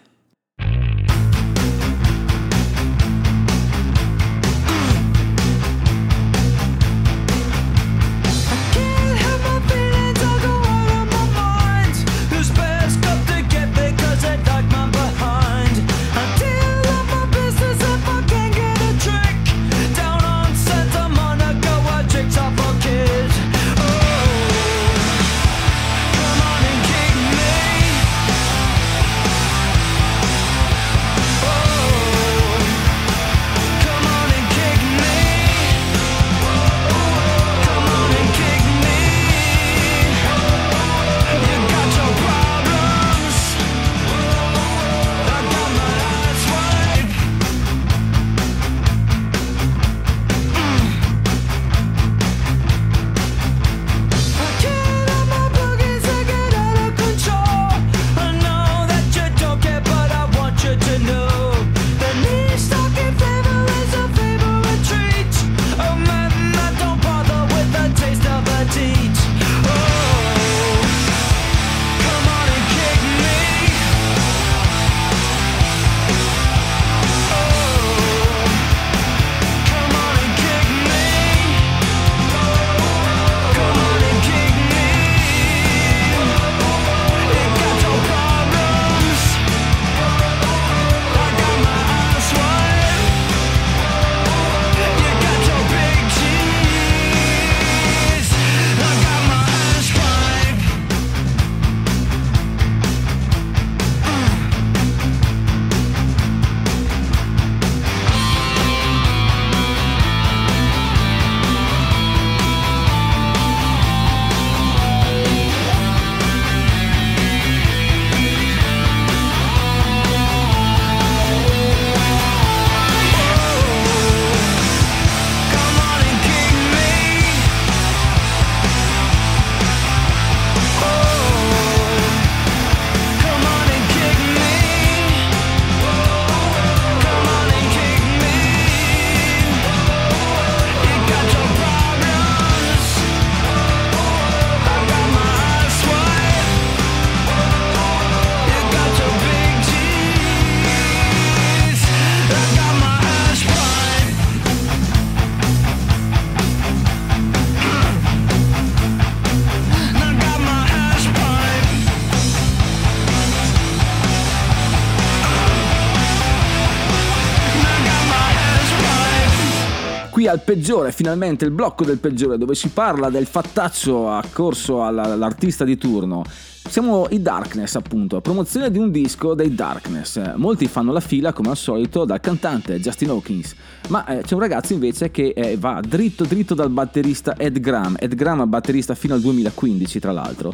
Al 170.36 170.42
peggiore, 170.42 170.92
finalmente 170.92 171.46
il 171.46 171.52
blocco 171.52 171.86
del 171.86 171.98
peggiore, 171.98 172.38
dove 172.38 172.56
si 172.56 172.70
parla 172.70 173.10
del 173.10 173.26
fattaccio 173.26 174.10
accorso 174.12 174.84
alla- 174.84 175.04
all'artista 175.14 175.64
di 175.64 175.78
turno. 175.78 176.24
Siamo 176.68 177.08
i 177.12 177.22
Darkness, 177.22 177.76
appunto, 177.76 178.20
promozione 178.22 178.72
di 178.72 178.80
un 178.80 178.92
disco 178.92 179.34
dei 179.36 179.54
Darkness. 179.54 180.34
Molti 180.36 180.68
fanno 180.68 180.92
la 180.92 181.00
fila, 181.00 181.32
come 181.32 181.50
al 181.50 181.58
solito, 181.58 182.06
dal 182.06 182.20
cantante 182.20 182.80
Justin 182.80 183.10
Hawkins, 183.10 183.56
ma 183.90 184.06
eh, 184.08 184.22
c'è 184.22 184.34
un 184.34 184.40
ragazzo 184.40 184.74
invece 184.74 185.12
che 185.12 185.34
eh, 185.36 185.58
va 185.58 185.80
dritto 185.88 186.24
dritto 186.26 186.54
dal 186.56 186.70
batterista 186.70 187.36
Ed 187.38 187.60
Graham. 187.60 187.96
Ed 188.00 188.16
Graham, 188.16 188.50
batterista 188.50 188.96
fino 188.96 189.14
al 189.14 189.22
2015, 189.22 190.00
tra 190.00 190.12
l'altro. 190.12 190.54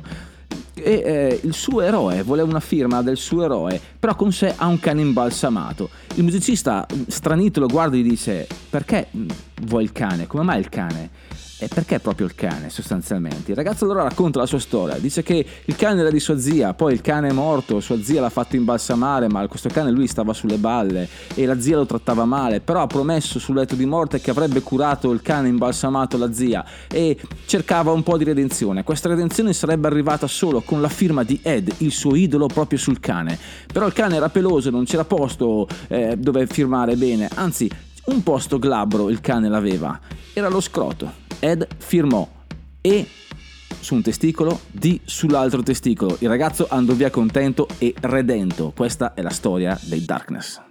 E 0.83 1.01
eh, 1.05 1.39
il 1.43 1.53
suo 1.53 1.81
eroe 1.81 2.23
voleva 2.23 2.47
una 2.47 2.59
firma 2.59 3.01
del 3.01 3.17
suo 3.17 3.43
eroe, 3.43 3.79
però 3.99 4.15
con 4.15 4.31
sé 4.31 4.53
ha 4.55 4.65
un 4.67 4.79
cane 4.79 5.01
imbalsamato. 5.01 5.89
Il 6.15 6.23
musicista 6.23 6.85
mh, 6.91 7.03
stranito 7.07 7.59
lo 7.59 7.67
guarda 7.67 7.95
e 7.95 7.99
gli 7.99 8.09
dice: 8.09 8.47
Perché 8.69 9.07
mh, 9.09 9.25
vuoi 9.63 9.83
il 9.83 9.91
cane? 9.91 10.27
Come 10.27 10.43
mai 10.43 10.59
il 10.59 10.69
cane? 10.69 11.09
E 11.63 11.67
perché 11.67 11.99
proprio 11.99 12.25
il 12.25 12.33
cane, 12.33 12.71
sostanzialmente? 12.71 13.51
Il 13.51 13.55
ragazzo 13.55 13.83
allora 13.83 14.01
racconta 14.01 14.39
la 14.39 14.47
sua 14.47 14.57
storia. 14.57 14.97
Dice 14.97 15.21
che 15.21 15.45
il 15.63 15.75
cane 15.75 15.99
era 15.99 16.09
di 16.09 16.19
sua 16.19 16.39
zia, 16.39 16.73
poi 16.73 16.91
il 16.93 17.01
cane 17.01 17.27
è 17.27 17.31
morto, 17.31 17.79
sua 17.79 18.01
zia 18.01 18.19
l'ha 18.19 18.31
fatto 18.31 18.55
imbalsamare, 18.55 19.29
ma 19.29 19.47
questo 19.47 19.69
cane 19.69 19.91
lui 19.91 20.07
stava 20.07 20.33
sulle 20.33 20.57
balle 20.57 21.07
e 21.35 21.45
la 21.45 21.61
zia 21.61 21.75
lo 21.77 21.85
trattava 21.85 22.25
male, 22.25 22.61
però 22.61 22.81
ha 22.81 22.87
promesso 22.87 23.37
sul 23.37 23.53
letto 23.53 23.75
di 23.75 23.85
morte 23.85 24.19
che 24.19 24.31
avrebbe 24.31 24.61
curato 24.61 25.11
il 25.11 25.21
cane 25.21 25.49
imbalsamato 25.49 26.17
la 26.17 26.33
zia 26.33 26.65
e 26.91 27.15
cercava 27.45 27.91
un 27.91 28.01
po' 28.01 28.17
di 28.17 28.23
redenzione. 28.23 28.83
Questa 28.83 29.09
redenzione 29.09 29.53
sarebbe 29.53 29.85
arrivata 29.85 30.25
solo 30.25 30.61
con 30.61 30.81
la 30.81 30.89
firma 30.89 31.21
di 31.21 31.41
Ed, 31.43 31.71
il 31.77 31.91
suo 31.91 32.15
idolo 32.15 32.47
proprio 32.47 32.79
sul 32.79 32.99
cane. 32.99 33.37
Però 33.71 33.85
il 33.85 33.93
cane 33.93 34.15
era 34.15 34.29
peloso, 34.29 34.71
non 34.71 34.85
c'era 34.85 35.05
posto 35.05 35.67
eh, 35.89 36.15
dove 36.17 36.47
firmare 36.47 36.95
bene, 36.95 37.29
anzi 37.35 37.69
un 38.05 38.23
posto 38.23 38.57
glabro 38.57 39.11
il 39.11 39.21
cane 39.21 39.47
l'aveva, 39.47 39.99
era 40.33 40.49
lo 40.49 40.59
scroto. 40.59 41.20
Ed 41.43 41.67
firmò 41.75 42.27
e 42.81 43.07
su 43.79 43.95
un 43.95 44.03
testicolo, 44.03 44.59
D 44.69 44.99
sull'altro 45.03 45.63
testicolo. 45.63 46.15
Il 46.19 46.29
ragazzo 46.29 46.67
andò 46.69 46.93
via 46.93 47.09
contento 47.09 47.67
e 47.79 47.95
redento. 47.99 48.71
Questa 48.75 49.15
è 49.15 49.23
la 49.23 49.31
storia 49.31 49.75
dei 49.81 50.05
Darkness. 50.05 50.61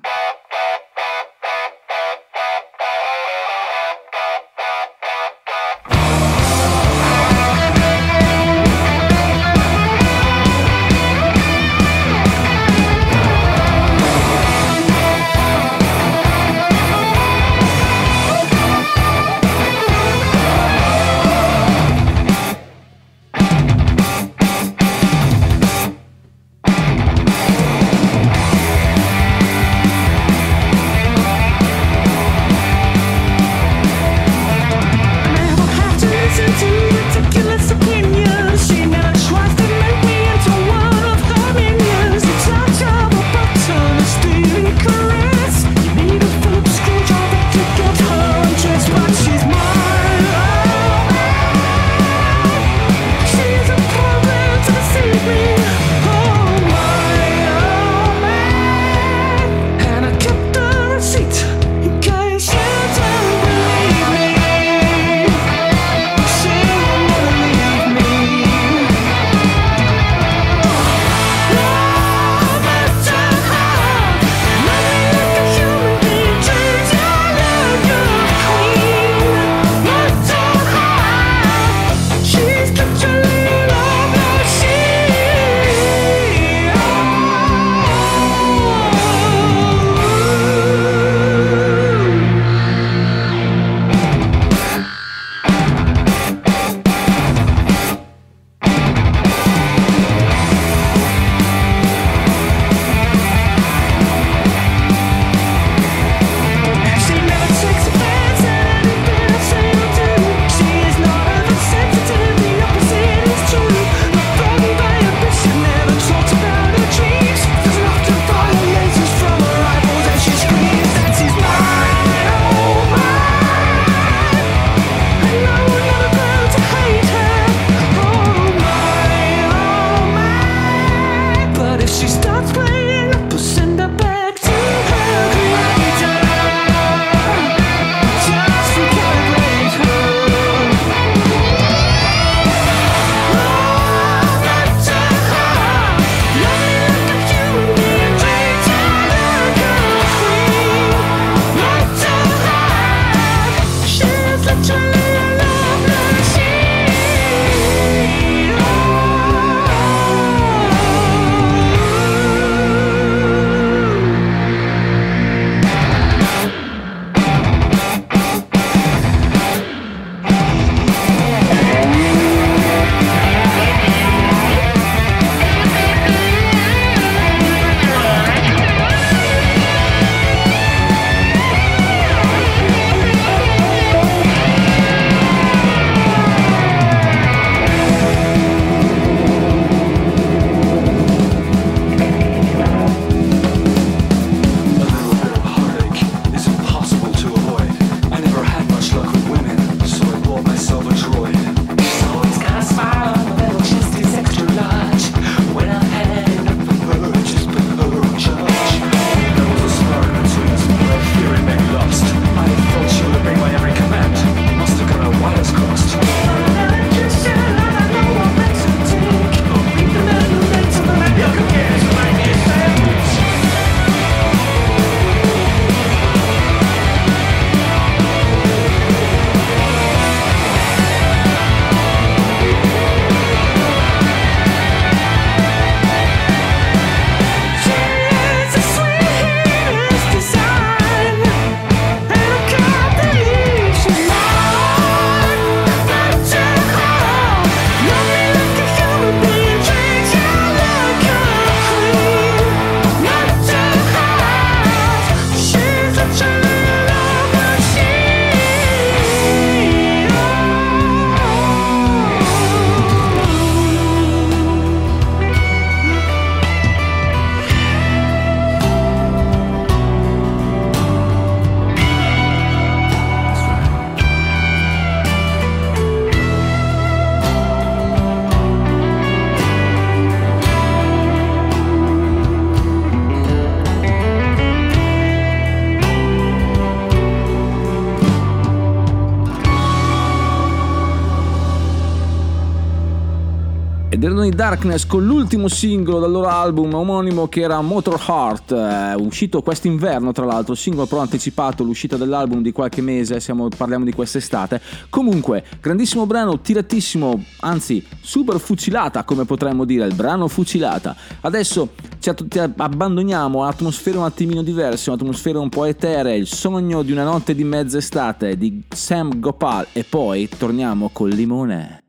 Darkness 294.50 294.84
con 294.84 295.06
l'ultimo 295.06 295.46
singolo 295.46 296.00
del 296.00 296.10
loro 296.10 296.26
album 296.26 296.74
omonimo 296.74 297.28
che 297.28 297.40
era 297.42 297.60
Motor 297.60 298.02
Heart, 298.04 298.50
eh, 298.50 298.94
uscito 298.94 299.42
quest'inverno 299.42 300.10
tra 300.10 300.24
l'altro, 300.24 300.56
singolo 300.56 300.86
però 300.86 301.02
anticipato 301.02 301.62
l'uscita 301.62 301.96
dell'album 301.96 302.42
di 302.42 302.50
qualche 302.50 302.80
mese, 302.82 303.20
siamo- 303.20 303.48
parliamo 303.48 303.84
di 303.84 303.92
quest'estate. 303.92 304.60
Comunque, 304.88 305.44
grandissimo 305.60 306.04
brano, 306.04 306.40
tiratissimo, 306.40 307.22
anzi 307.42 307.86
super 308.00 308.40
fucilata 308.40 309.04
come 309.04 309.24
potremmo 309.24 309.64
dire, 309.64 309.86
il 309.86 309.94
brano 309.94 310.26
fucilata. 310.26 310.96
Adesso 311.20 311.68
ci 312.00 312.10
abbandoniamo 312.56 313.42
a 313.42 313.46
un'atmosfera 313.46 313.98
un 313.98 314.04
attimino 314.04 314.42
diversa, 314.42 314.90
un'atmosfera 314.90 315.38
un 315.38 315.48
po' 315.48 315.64
eterea, 315.64 316.14
il 316.14 316.26
sogno 316.26 316.82
di 316.82 316.90
una 316.90 317.04
notte 317.04 317.36
di 317.36 317.44
mezz'estate 317.44 318.36
di 318.36 318.64
Sam 318.68 319.20
Gopal 319.20 319.68
e 319.72 319.84
poi 319.84 320.28
torniamo 320.36 320.90
col 320.92 321.10
limone. 321.10 321.84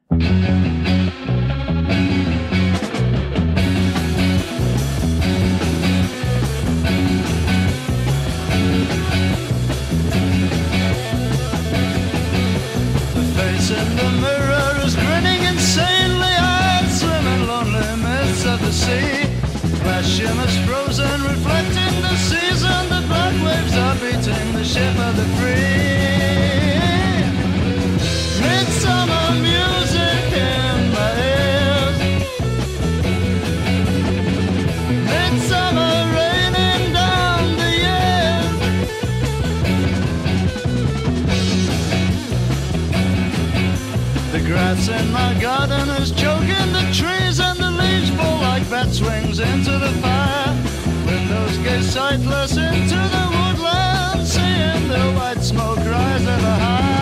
Windows 51.52 51.72
gaze 51.72 51.94
sightless 51.94 52.52
into 52.52 52.96
the 52.96 53.28
woodland, 53.34 54.26
seeing 54.26 54.88
the 54.88 55.14
white 55.18 55.44
smoke 55.44 55.78
rise 55.80 56.26
ever 56.26 56.60
high. 56.60 57.01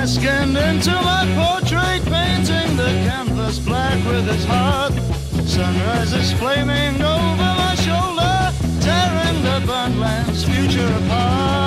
Dry 0.00 0.06
skinned 0.06 0.56
into 0.56 0.92
my 0.92 1.26
portrait, 1.36 2.02
painting 2.04 2.76
the 2.76 2.90
canvas 3.06 3.58
black 3.58 3.96
with 4.06 4.26
his 4.26 4.44
heart. 4.46 4.92
Sunrise 5.46 6.12
is 6.14 6.32
flaming 6.34 7.02
over 7.02 7.36
my 7.36 7.74
shoulder, 7.74 8.52
tearing 8.80 9.42
the 9.42 9.62
burnt 9.66 9.98
land's 9.98 10.44
future 10.44 10.86
apart. 11.04 11.59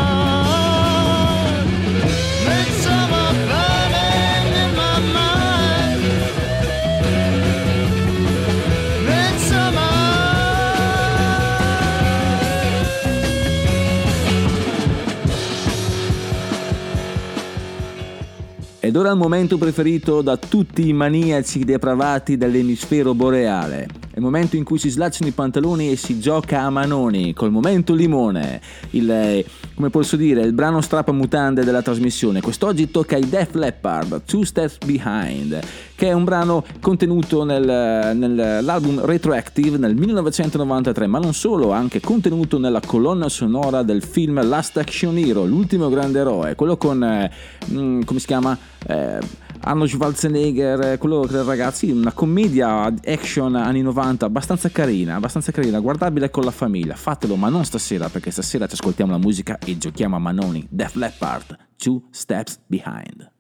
Ed 18.94 19.00
ora 19.00 19.10
il 19.10 19.18
momento 19.18 19.58
preferito 19.58 20.22
da 20.22 20.38
tutti 20.38 20.88
i 20.88 20.94
maniaci 20.94 21.66
depravati 21.66 22.38
dell'emisfero 22.38 23.16
boreale. 23.16 24.03
È 24.14 24.18
il 24.18 24.24
momento 24.24 24.58
in 24.58 24.64
cui 24.64 24.78
si 24.78 24.92
slacciano 24.92 25.28
i 25.28 25.34
pantaloni 25.34 25.90
e 25.90 25.96
si 25.96 26.20
gioca 26.20 26.62
a 26.62 26.70
manoni, 26.70 27.34
col 27.34 27.50
momento 27.50 27.96
limone. 27.96 28.62
Il, 28.92 29.10
eh, 29.10 29.44
come 29.74 29.90
posso 29.90 30.16
dire, 30.16 30.44
il 30.44 30.54
brano 30.54 30.82
strappamutande 30.82 31.64
della 31.64 31.82
trasmissione. 31.82 32.40
Quest'oggi 32.40 32.92
tocca 32.92 33.16
ai 33.16 33.28
Def 33.28 33.56
Leppard, 33.56 34.22
Two 34.26 34.46
Steps 34.46 34.78
Behind, 34.86 35.60
che 35.96 36.10
è 36.10 36.14
un 36.14 36.26
brano 36.26 36.64
contenuto 36.80 37.44
nel- 37.44 38.16
nell'album 38.16 39.04
Retroactive 39.04 39.80
nel 39.80 39.96
1993, 39.96 41.08
ma 41.08 41.18
non 41.18 41.34
solo, 41.34 41.72
anche 41.72 42.00
contenuto 42.00 42.60
nella 42.60 42.82
colonna 42.86 43.30
sonora 43.30 43.82
del 43.82 44.04
film 44.04 44.48
Last 44.48 44.78
Action 44.78 45.18
Hero, 45.18 45.44
l'ultimo 45.44 45.90
grande 45.90 46.20
eroe, 46.20 46.54
quello 46.54 46.78
con, 46.78 47.04
eh, 47.04 47.32
mm, 47.72 48.04
come 48.04 48.20
si 48.20 48.28
chiama? 48.28 48.56
Eh, 48.86 49.42
Arnold 49.66 49.90
Schwarzenegger, 49.90 50.80
eh, 50.82 50.98
quello 50.98 51.26
del 51.26 51.44
ragazzi, 51.44 51.90
una 51.90 52.12
commedia 52.12 52.84
action 53.06 53.56
anni 53.56 53.82
90 53.82 54.26
abbastanza 54.26 54.70
carina, 54.70 55.16
abbastanza 55.16 55.54
carina, 55.54 55.80
guardabile 55.80 56.30
con 56.30 56.44
la 56.44 56.52
famiglia. 56.52 56.96
Fatelo, 56.96 57.38
ma 57.38 57.48
non 57.48 57.64
stasera, 57.64 58.10
perché 58.10 58.30
stasera 58.30 58.68
ci 58.68 58.74
ascoltiamo 58.74 59.12
la 59.12 59.18
musica 59.18 59.58
e 59.60 59.78
giochiamo 59.78 60.18
a 60.18 60.20
Manoni. 60.20 60.68
Def 60.70 60.96
Leppard, 60.96 61.58
Two 61.78 62.04
Steps 62.12 62.60
Behind. 62.68 63.32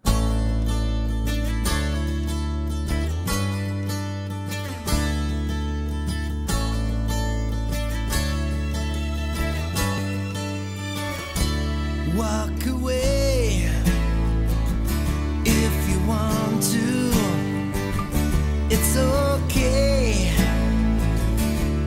Walk 12.15 12.62
It's 18.85 18.97
okay 18.97 20.29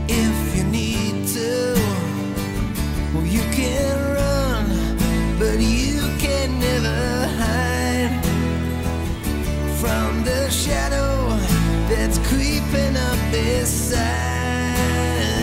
if 0.08 0.56
you 0.56 0.64
need 0.64 1.28
to. 1.28 1.74
Well, 3.12 3.26
you 3.26 3.42
can 3.52 3.94
run, 4.14 4.66
but 5.38 5.60
you 5.60 6.00
can 6.18 6.58
never 6.58 7.28
hide 7.36 8.24
from 9.78 10.24
the 10.24 10.48
shadow 10.48 11.28
that's 11.86 12.18
creeping 12.28 12.96
up 12.96 13.18
beside 13.30 14.02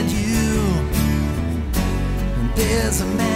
you. 0.09 0.65
There's 2.55 3.01
a 3.01 3.05
magic 3.05 3.32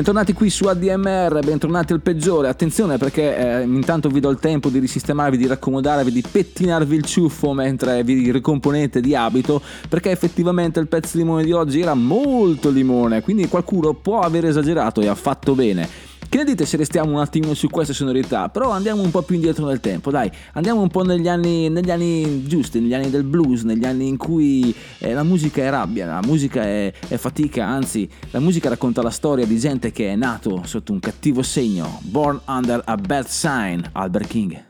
Bentornati 0.00 0.32
qui 0.32 0.48
su 0.48 0.64
ADMR, 0.64 1.40
bentornati 1.44 1.92
al 1.92 2.00
peggiore. 2.00 2.48
Attenzione 2.48 2.96
perché 2.96 3.36
eh, 3.36 3.62
intanto 3.64 4.08
vi 4.08 4.18
do 4.18 4.30
il 4.30 4.38
tempo 4.38 4.70
di 4.70 4.78
risistemarvi, 4.78 5.36
di 5.36 5.46
raccomodarvi, 5.46 6.10
di 6.10 6.22
pettinarvi 6.22 6.96
il 6.96 7.04
ciuffo 7.04 7.52
mentre 7.52 8.02
vi 8.02 8.32
ricomponete 8.32 9.02
di 9.02 9.14
abito, 9.14 9.60
perché 9.90 10.10
effettivamente 10.10 10.80
il 10.80 10.88
pezzo 10.88 11.18
di 11.18 11.22
limone 11.22 11.44
di 11.44 11.52
oggi 11.52 11.82
era 11.82 11.92
molto 11.92 12.70
limone, 12.70 13.20
quindi 13.20 13.46
qualcuno 13.46 13.92
può 13.92 14.20
aver 14.20 14.46
esagerato 14.46 15.02
e 15.02 15.06
ha 15.06 15.14
fatto 15.14 15.54
bene. 15.54 16.09
Che 16.30 16.38
ne 16.38 16.44
dite 16.44 16.64
se 16.64 16.76
restiamo 16.76 17.10
un 17.10 17.18
attimino 17.18 17.54
su 17.54 17.68
queste 17.68 17.92
sonorità? 17.92 18.48
Però 18.50 18.70
andiamo 18.70 19.02
un 19.02 19.10
po' 19.10 19.22
più 19.22 19.34
indietro 19.34 19.66
nel 19.66 19.80
tempo, 19.80 20.12
dai, 20.12 20.30
andiamo 20.52 20.80
un 20.80 20.86
po' 20.86 21.02
negli 21.02 21.26
anni, 21.26 21.68
negli 21.68 21.90
anni 21.90 22.46
giusti, 22.46 22.78
negli 22.78 22.94
anni 22.94 23.10
del 23.10 23.24
blues, 23.24 23.62
negli 23.62 23.84
anni 23.84 24.06
in 24.06 24.16
cui 24.16 24.72
eh, 24.98 25.12
la 25.12 25.24
musica 25.24 25.62
è 25.62 25.70
rabbia, 25.70 26.06
la 26.06 26.22
musica 26.22 26.62
è, 26.62 26.92
è 27.08 27.16
fatica, 27.16 27.66
anzi 27.66 28.08
la 28.30 28.38
musica 28.38 28.68
racconta 28.68 29.02
la 29.02 29.10
storia 29.10 29.44
di 29.44 29.58
gente 29.58 29.90
che 29.90 30.12
è 30.12 30.14
nato 30.14 30.62
sotto 30.66 30.92
un 30.92 31.00
cattivo 31.00 31.42
segno, 31.42 31.98
born 32.02 32.40
under 32.46 32.80
a 32.84 32.94
bad 32.94 33.26
sign, 33.26 33.80
Albert 33.90 34.28
King. 34.28 34.69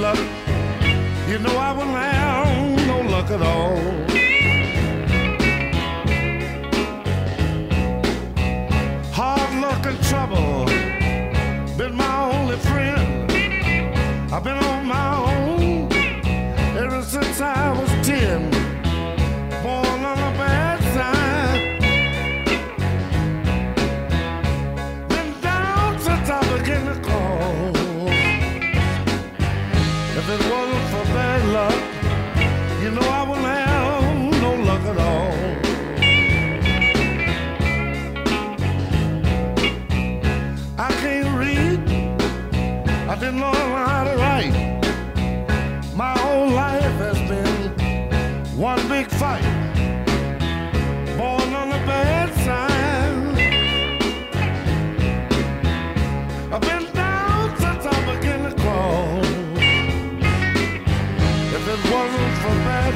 Luck, 0.00 0.18
you 1.28 1.38
know 1.38 1.56
I 1.58 1.72
wouldn't 1.72 1.94
have 1.94 2.86
no 2.86 3.00
luck 3.10 3.30
at 3.30 3.42
all. 3.42 3.76
Hard 9.12 9.60
luck 9.60 9.84
and 9.84 10.02
trouble 10.04 10.69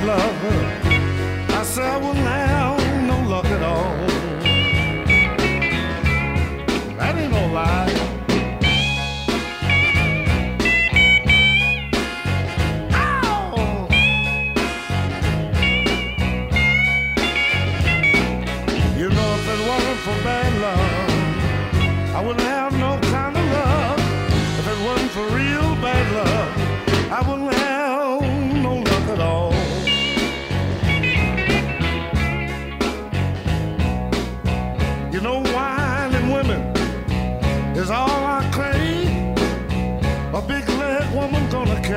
lover. 0.02 0.80
I 1.58 1.62
said 1.64 2.02
"Well." 2.02 2.14
will. 2.14 2.43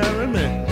Jeremy. 0.00 0.67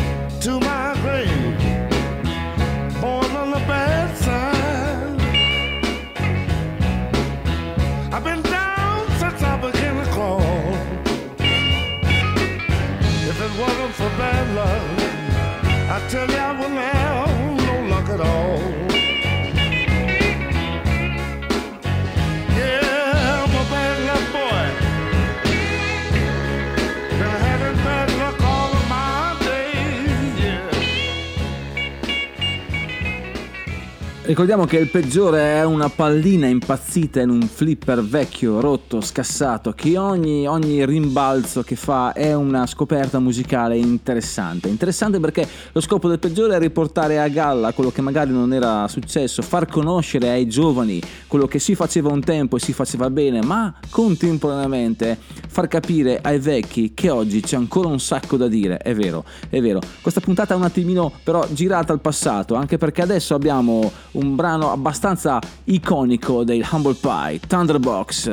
Ricordiamo 34.26 34.64
che 34.64 34.78
il 34.78 34.88
peggiore 34.88 35.54
è 35.54 35.64
una 35.64 35.88
pallina 35.88 36.48
impazzita 36.48 37.20
in 37.20 37.30
un 37.30 37.42
flipper 37.42 38.02
vecchio, 38.02 38.58
rotto, 38.58 39.00
scassato, 39.00 39.70
che 39.70 39.96
ogni, 39.96 40.48
ogni 40.48 40.84
rimbalzo 40.84 41.62
che 41.62 41.76
fa 41.76 42.12
è 42.12 42.34
una 42.34 42.66
scoperta 42.66 43.20
musicale 43.20 43.76
interessante. 43.76 44.68
Interessante 44.68 45.20
perché 45.20 45.46
lo 45.70 45.80
scopo 45.80 46.08
del 46.08 46.18
peggiore 46.18 46.56
è 46.56 46.58
riportare 46.58 47.20
a 47.20 47.28
galla 47.28 47.72
quello 47.72 47.92
che 47.92 48.00
magari 48.00 48.32
non 48.32 48.52
era 48.52 48.88
successo, 48.88 49.42
far 49.42 49.68
conoscere 49.68 50.28
ai 50.30 50.48
giovani 50.48 51.00
quello 51.28 51.46
che 51.46 51.60
si 51.60 51.76
faceva 51.76 52.10
un 52.10 52.20
tempo 52.20 52.56
e 52.56 52.58
si 52.58 52.72
faceva 52.72 53.08
bene, 53.10 53.42
ma 53.42 53.72
contemporaneamente 53.90 55.18
far 55.46 55.68
capire 55.68 56.18
ai 56.20 56.40
vecchi 56.40 56.94
che 56.94 57.10
oggi 57.10 57.42
c'è 57.42 57.54
ancora 57.54 57.86
un 57.86 58.00
sacco 58.00 58.36
da 58.36 58.48
dire. 58.48 58.78
È 58.78 58.92
vero, 58.92 59.24
è 59.48 59.60
vero. 59.60 59.80
Questa 60.00 60.20
puntata 60.20 60.54
è 60.54 60.56
un 60.56 60.64
attimino 60.64 61.12
però 61.22 61.46
girata 61.48 61.92
al 61.92 62.00
passato, 62.00 62.56
anche 62.56 62.76
perché 62.76 63.02
adesso 63.02 63.32
abbiamo 63.32 63.92
un 64.16 64.34
brano 64.34 64.72
abbastanza 64.72 65.38
iconico 65.64 66.42
dei 66.42 66.64
Humble 66.68 66.94
Pie, 66.94 67.40
Thunderbox. 67.46 68.30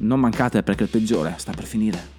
Non 0.00 0.20
mancate 0.20 0.62
perché 0.62 0.84
il 0.84 0.88
peggiore 0.88 1.34
sta 1.38 1.52
per 1.52 1.64
finire. 1.64 2.15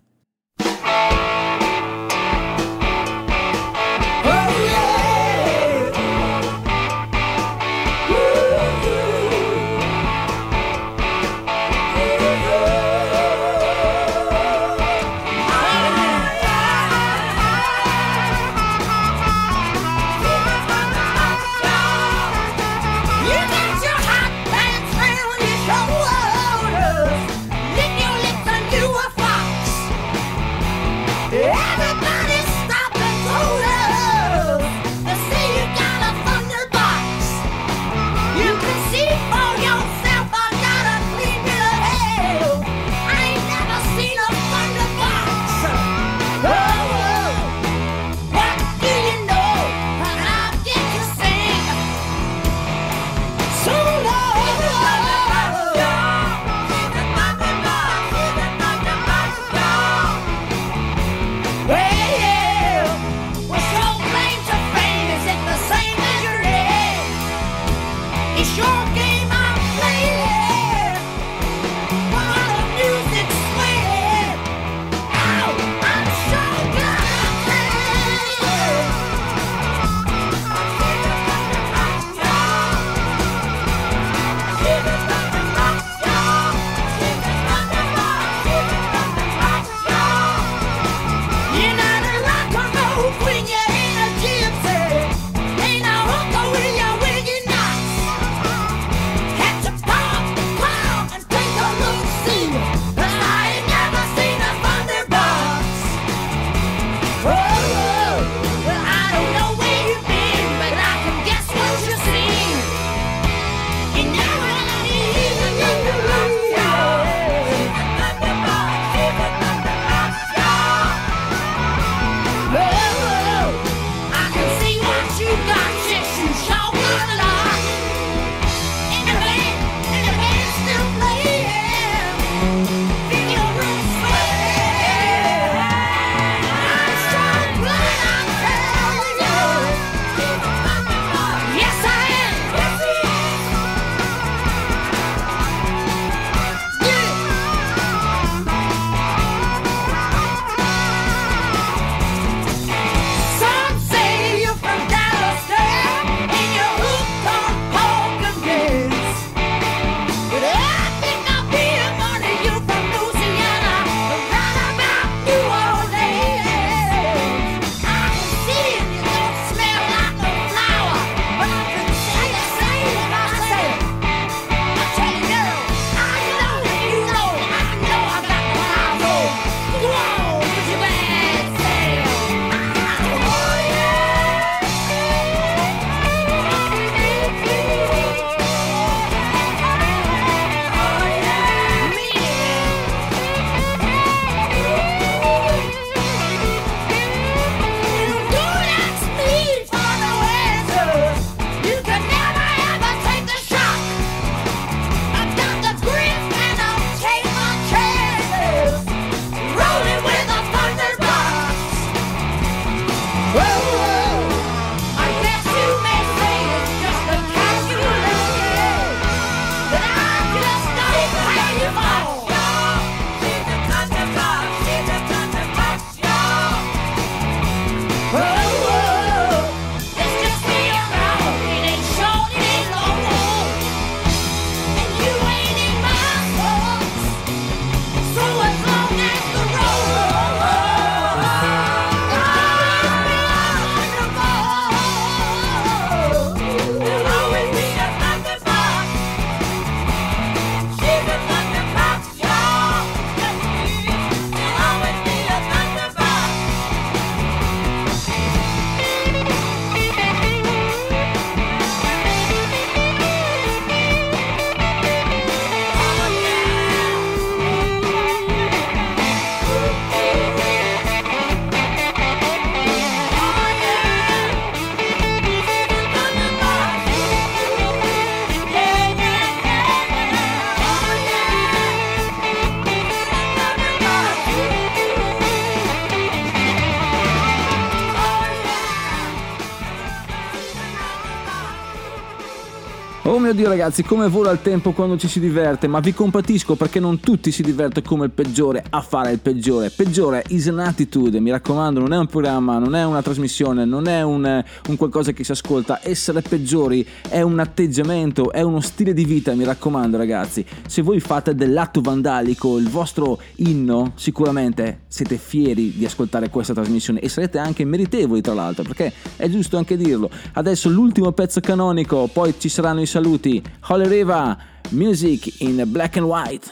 Mio 293.27 293.35
Dio 293.35 293.49
ragazzi, 293.49 293.83
come 293.83 294.07
vola 294.07 294.31
il 294.31 294.41
tempo 294.41 294.71
quando 294.71 294.97
ci 294.97 295.09
si 295.09 295.19
diverte, 295.19 295.67
ma 295.67 295.81
vi 295.81 295.93
compatisco 295.93 296.55
perché 296.55 296.79
non 296.79 297.01
tutti 297.01 297.29
si 297.29 297.43
divertono 297.43 297.85
come 297.85 298.05
il 298.05 298.11
peggiore 298.11 298.63
a 298.69 298.79
fare 298.79 299.11
il 299.11 299.19
peggiore. 299.19 299.69
Peggiore 299.69 300.23
is 300.29 300.47
an 300.47 300.59
attitude, 300.59 301.19
mi 301.19 301.29
raccomando, 301.29 301.81
non 301.81 301.91
è 301.91 301.97
un 301.97 302.05
programma, 302.05 302.57
non 302.57 302.73
è 302.73 302.85
una 302.85 303.01
trasmissione, 303.01 303.65
non 303.65 303.89
è 303.89 304.01
un, 304.01 304.41
un 304.69 304.75
qualcosa 304.77 305.11
che 305.11 305.25
si 305.25 305.31
ascolta. 305.31 305.81
Essere 305.83 306.21
peggiori 306.21 306.87
è 307.09 307.21
un 307.21 307.37
atteggiamento, 307.39 308.31
è 308.31 308.41
uno 308.41 308.61
stile 308.61 308.93
di 308.93 309.03
vita, 309.03 309.33
mi 309.33 309.43
raccomando 309.43 309.97
ragazzi. 309.97 310.45
Se 310.65 310.81
voi 310.81 311.01
fate 311.01 311.35
dell'atto 311.35 311.81
vandalico 311.81 312.57
il 312.57 312.69
vostro 312.69 313.19
inno, 313.37 313.91
sicuramente 313.95 314.83
siete 314.87 315.17
fieri 315.17 315.73
di 315.75 315.83
ascoltare 315.83 316.29
questa 316.29 316.53
trasmissione 316.53 317.01
e 317.01 317.09
sarete 317.09 317.39
anche 317.39 317.65
meritevoli 317.65 318.21
tra 318.21 318.33
l'altro, 318.33 318.63
perché 318.63 318.93
è 319.17 319.27
giusto 319.27 319.57
anche 319.57 319.75
dirlo. 319.75 320.09
Adesso 320.33 320.69
l'ultimo 320.69 321.11
pezzo 321.11 321.41
canonico, 321.41 322.09
poi 322.11 322.33
ci 322.37 322.47
saranno 322.47 322.79
i 322.79 322.85
saluti. 322.85 323.15
Holly 323.61 323.87
Riva, 323.87 324.37
Music 324.71 325.41
in 325.41 325.71
Black 325.73 325.97
and 325.97 326.07
White. 326.07 326.51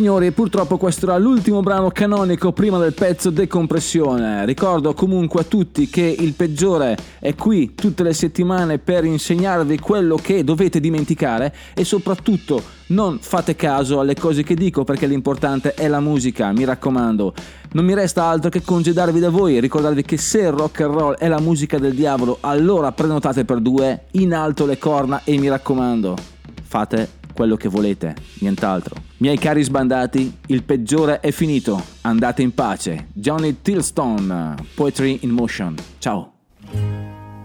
Signori, 0.00 0.30
purtroppo 0.30 0.78
questo 0.78 1.04
era 1.04 1.18
l'ultimo 1.18 1.60
brano 1.60 1.90
canonico 1.90 2.52
prima 2.52 2.78
del 2.78 2.94
pezzo 2.94 3.28
decompressione. 3.28 4.46
Ricordo 4.46 4.94
comunque 4.94 5.42
a 5.42 5.44
tutti 5.44 5.90
che 5.90 6.16
il 6.18 6.32
peggiore 6.32 6.96
è 7.18 7.34
qui 7.34 7.74
tutte 7.74 8.02
le 8.02 8.14
settimane 8.14 8.78
per 8.78 9.04
insegnarvi 9.04 9.78
quello 9.78 10.16
che 10.16 10.42
dovete 10.42 10.80
dimenticare 10.80 11.54
e 11.74 11.84
soprattutto 11.84 12.62
non 12.86 13.18
fate 13.20 13.54
caso 13.56 14.00
alle 14.00 14.14
cose 14.14 14.42
che 14.42 14.54
dico 14.54 14.84
perché 14.84 15.06
l'importante 15.06 15.74
è 15.74 15.86
la 15.86 16.00
musica, 16.00 16.50
mi 16.50 16.64
raccomando. 16.64 17.34
Non 17.72 17.84
mi 17.84 17.92
resta 17.92 18.24
altro 18.24 18.48
che 18.48 18.62
congedarvi 18.62 19.20
da 19.20 19.28
voi 19.28 19.58
e 19.58 19.60
ricordarvi 19.60 20.00
che 20.00 20.16
se 20.16 20.38
il 20.38 20.52
rock 20.52 20.80
and 20.80 20.94
roll 20.94 21.14
è 21.16 21.28
la 21.28 21.40
musica 21.40 21.78
del 21.78 21.94
diavolo, 21.94 22.38
allora 22.40 22.90
prenotate 22.92 23.44
per 23.44 23.60
due, 23.60 24.04
in 24.12 24.32
alto 24.32 24.64
le 24.64 24.78
corna 24.78 25.20
e 25.24 25.36
mi 25.36 25.50
raccomando, 25.50 26.16
fate 26.62 27.19
quello 27.40 27.56
che 27.56 27.70
volete, 27.70 28.14
nient'altro. 28.40 28.96
Miei 29.16 29.38
cari 29.38 29.62
sbandati, 29.62 30.40
il 30.48 30.62
peggiore 30.62 31.20
è 31.20 31.30
finito. 31.30 31.82
Andate 32.02 32.42
in 32.42 32.52
pace. 32.52 33.06
Johnny 33.14 33.62
Tillstone, 33.62 34.56
Poetry 34.74 35.20
in 35.22 35.30
Motion. 35.30 35.74
Ciao. 36.00 36.32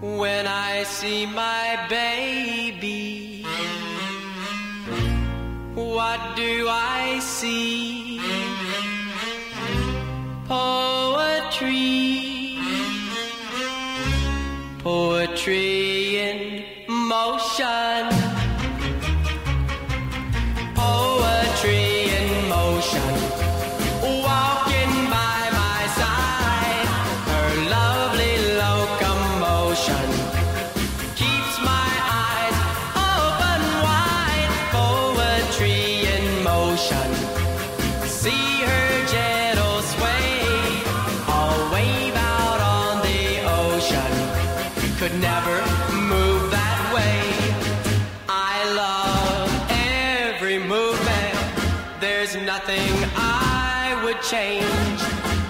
When 0.01 0.45
I 0.45 0.83
see 0.83 1.25
my 1.27 1.77
baby, 1.87 3.45
what 5.75 6.19
do 6.35 6.67
I 6.67 7.17
see? 7.21 8.19
Poetry, 10.45 11.87
poetry 14.83 16.17
in 16.19 16.63
motion. 16.89 18.14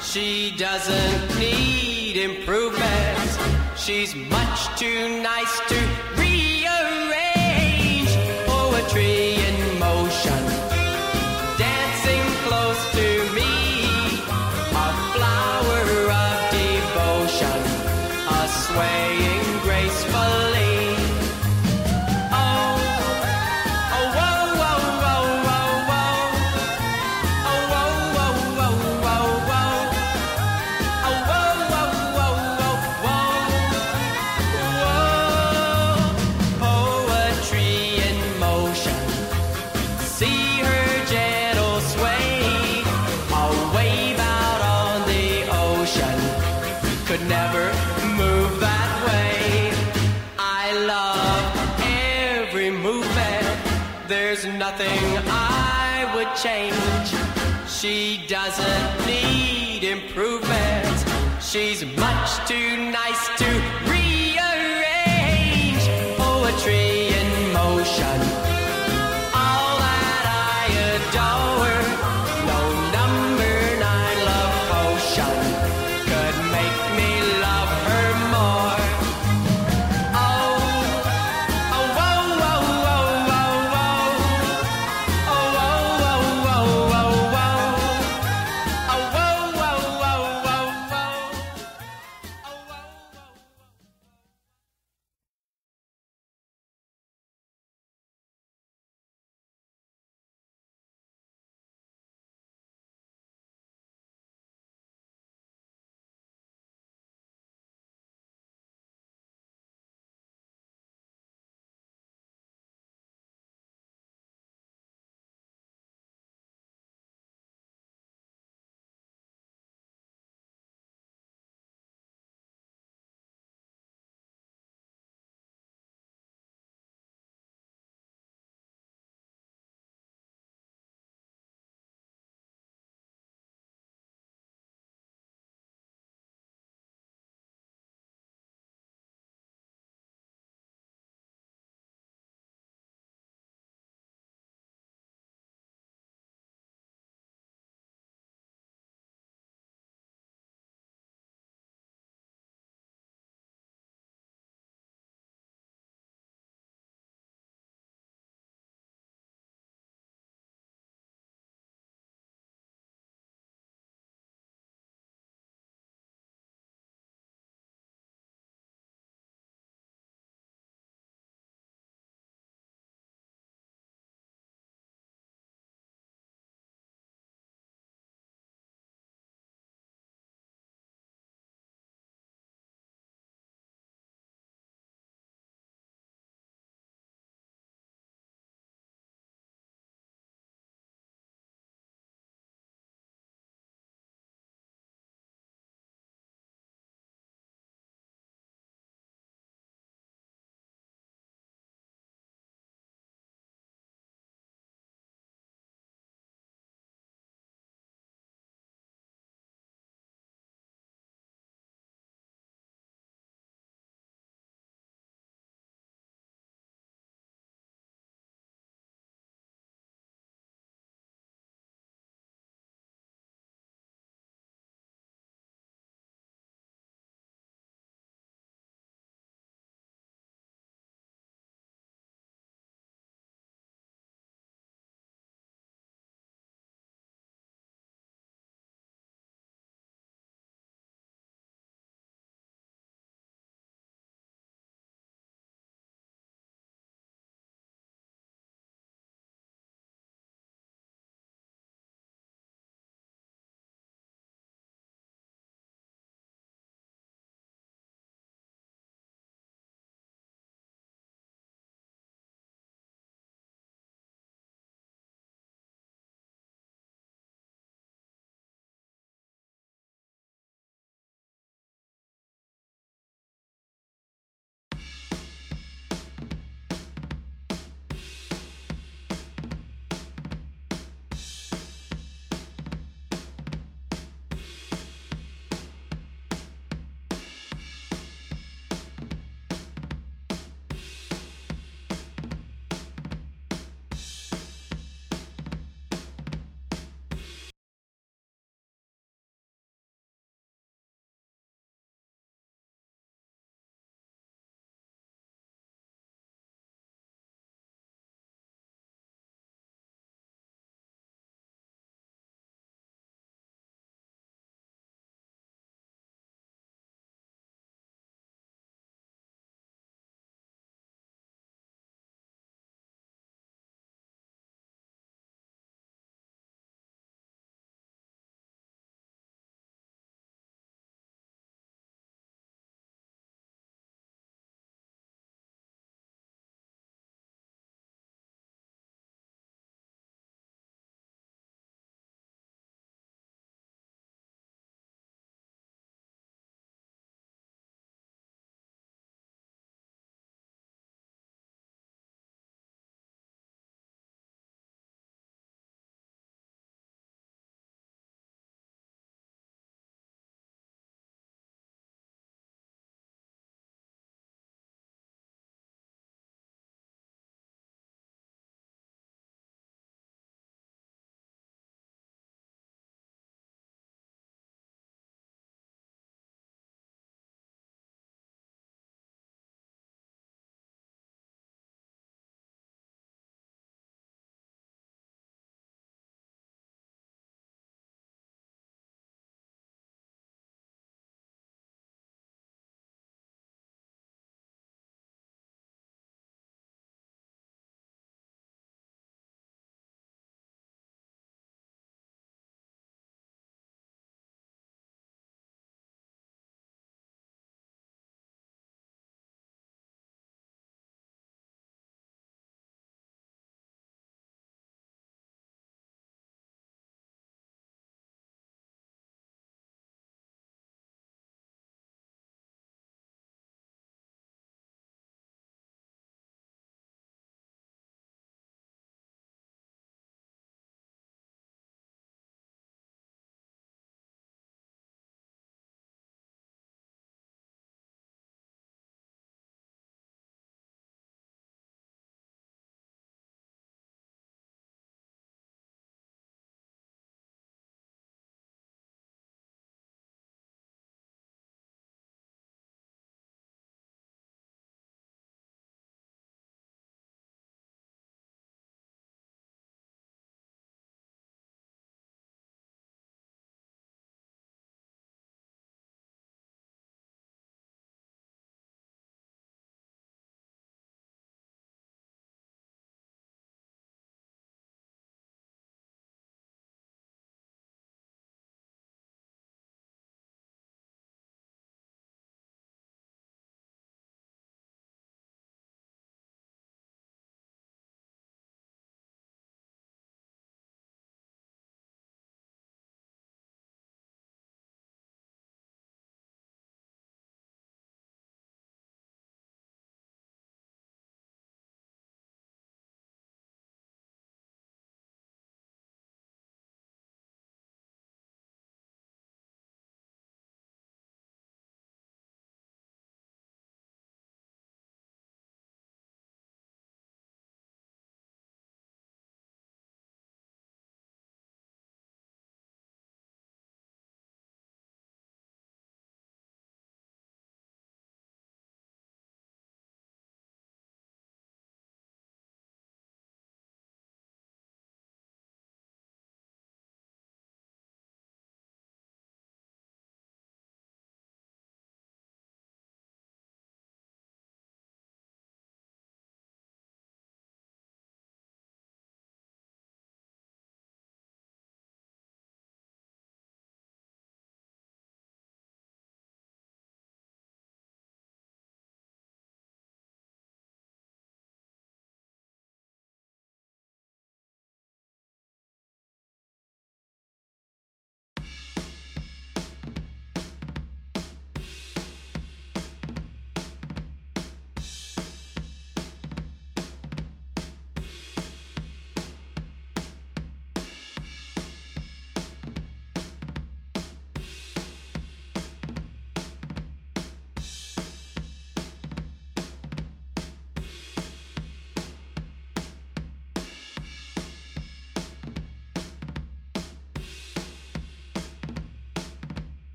She 0.00 0.54
doesn't 0.56 1.38
need 1.38 2.16
improvements. 2.16 3.38
She's 3.76 4.14
much 4.14 4.78
too 4.78 5.20
nice 5.22 5.60
to 5.68 6.07
doesn't 58.48 59.06
need 59.06 59.84
improvement. 59.84 61.04
She's 61.38 61.84
much 61.98 62.48
too 62.48 62.76
nice 62.90 62.97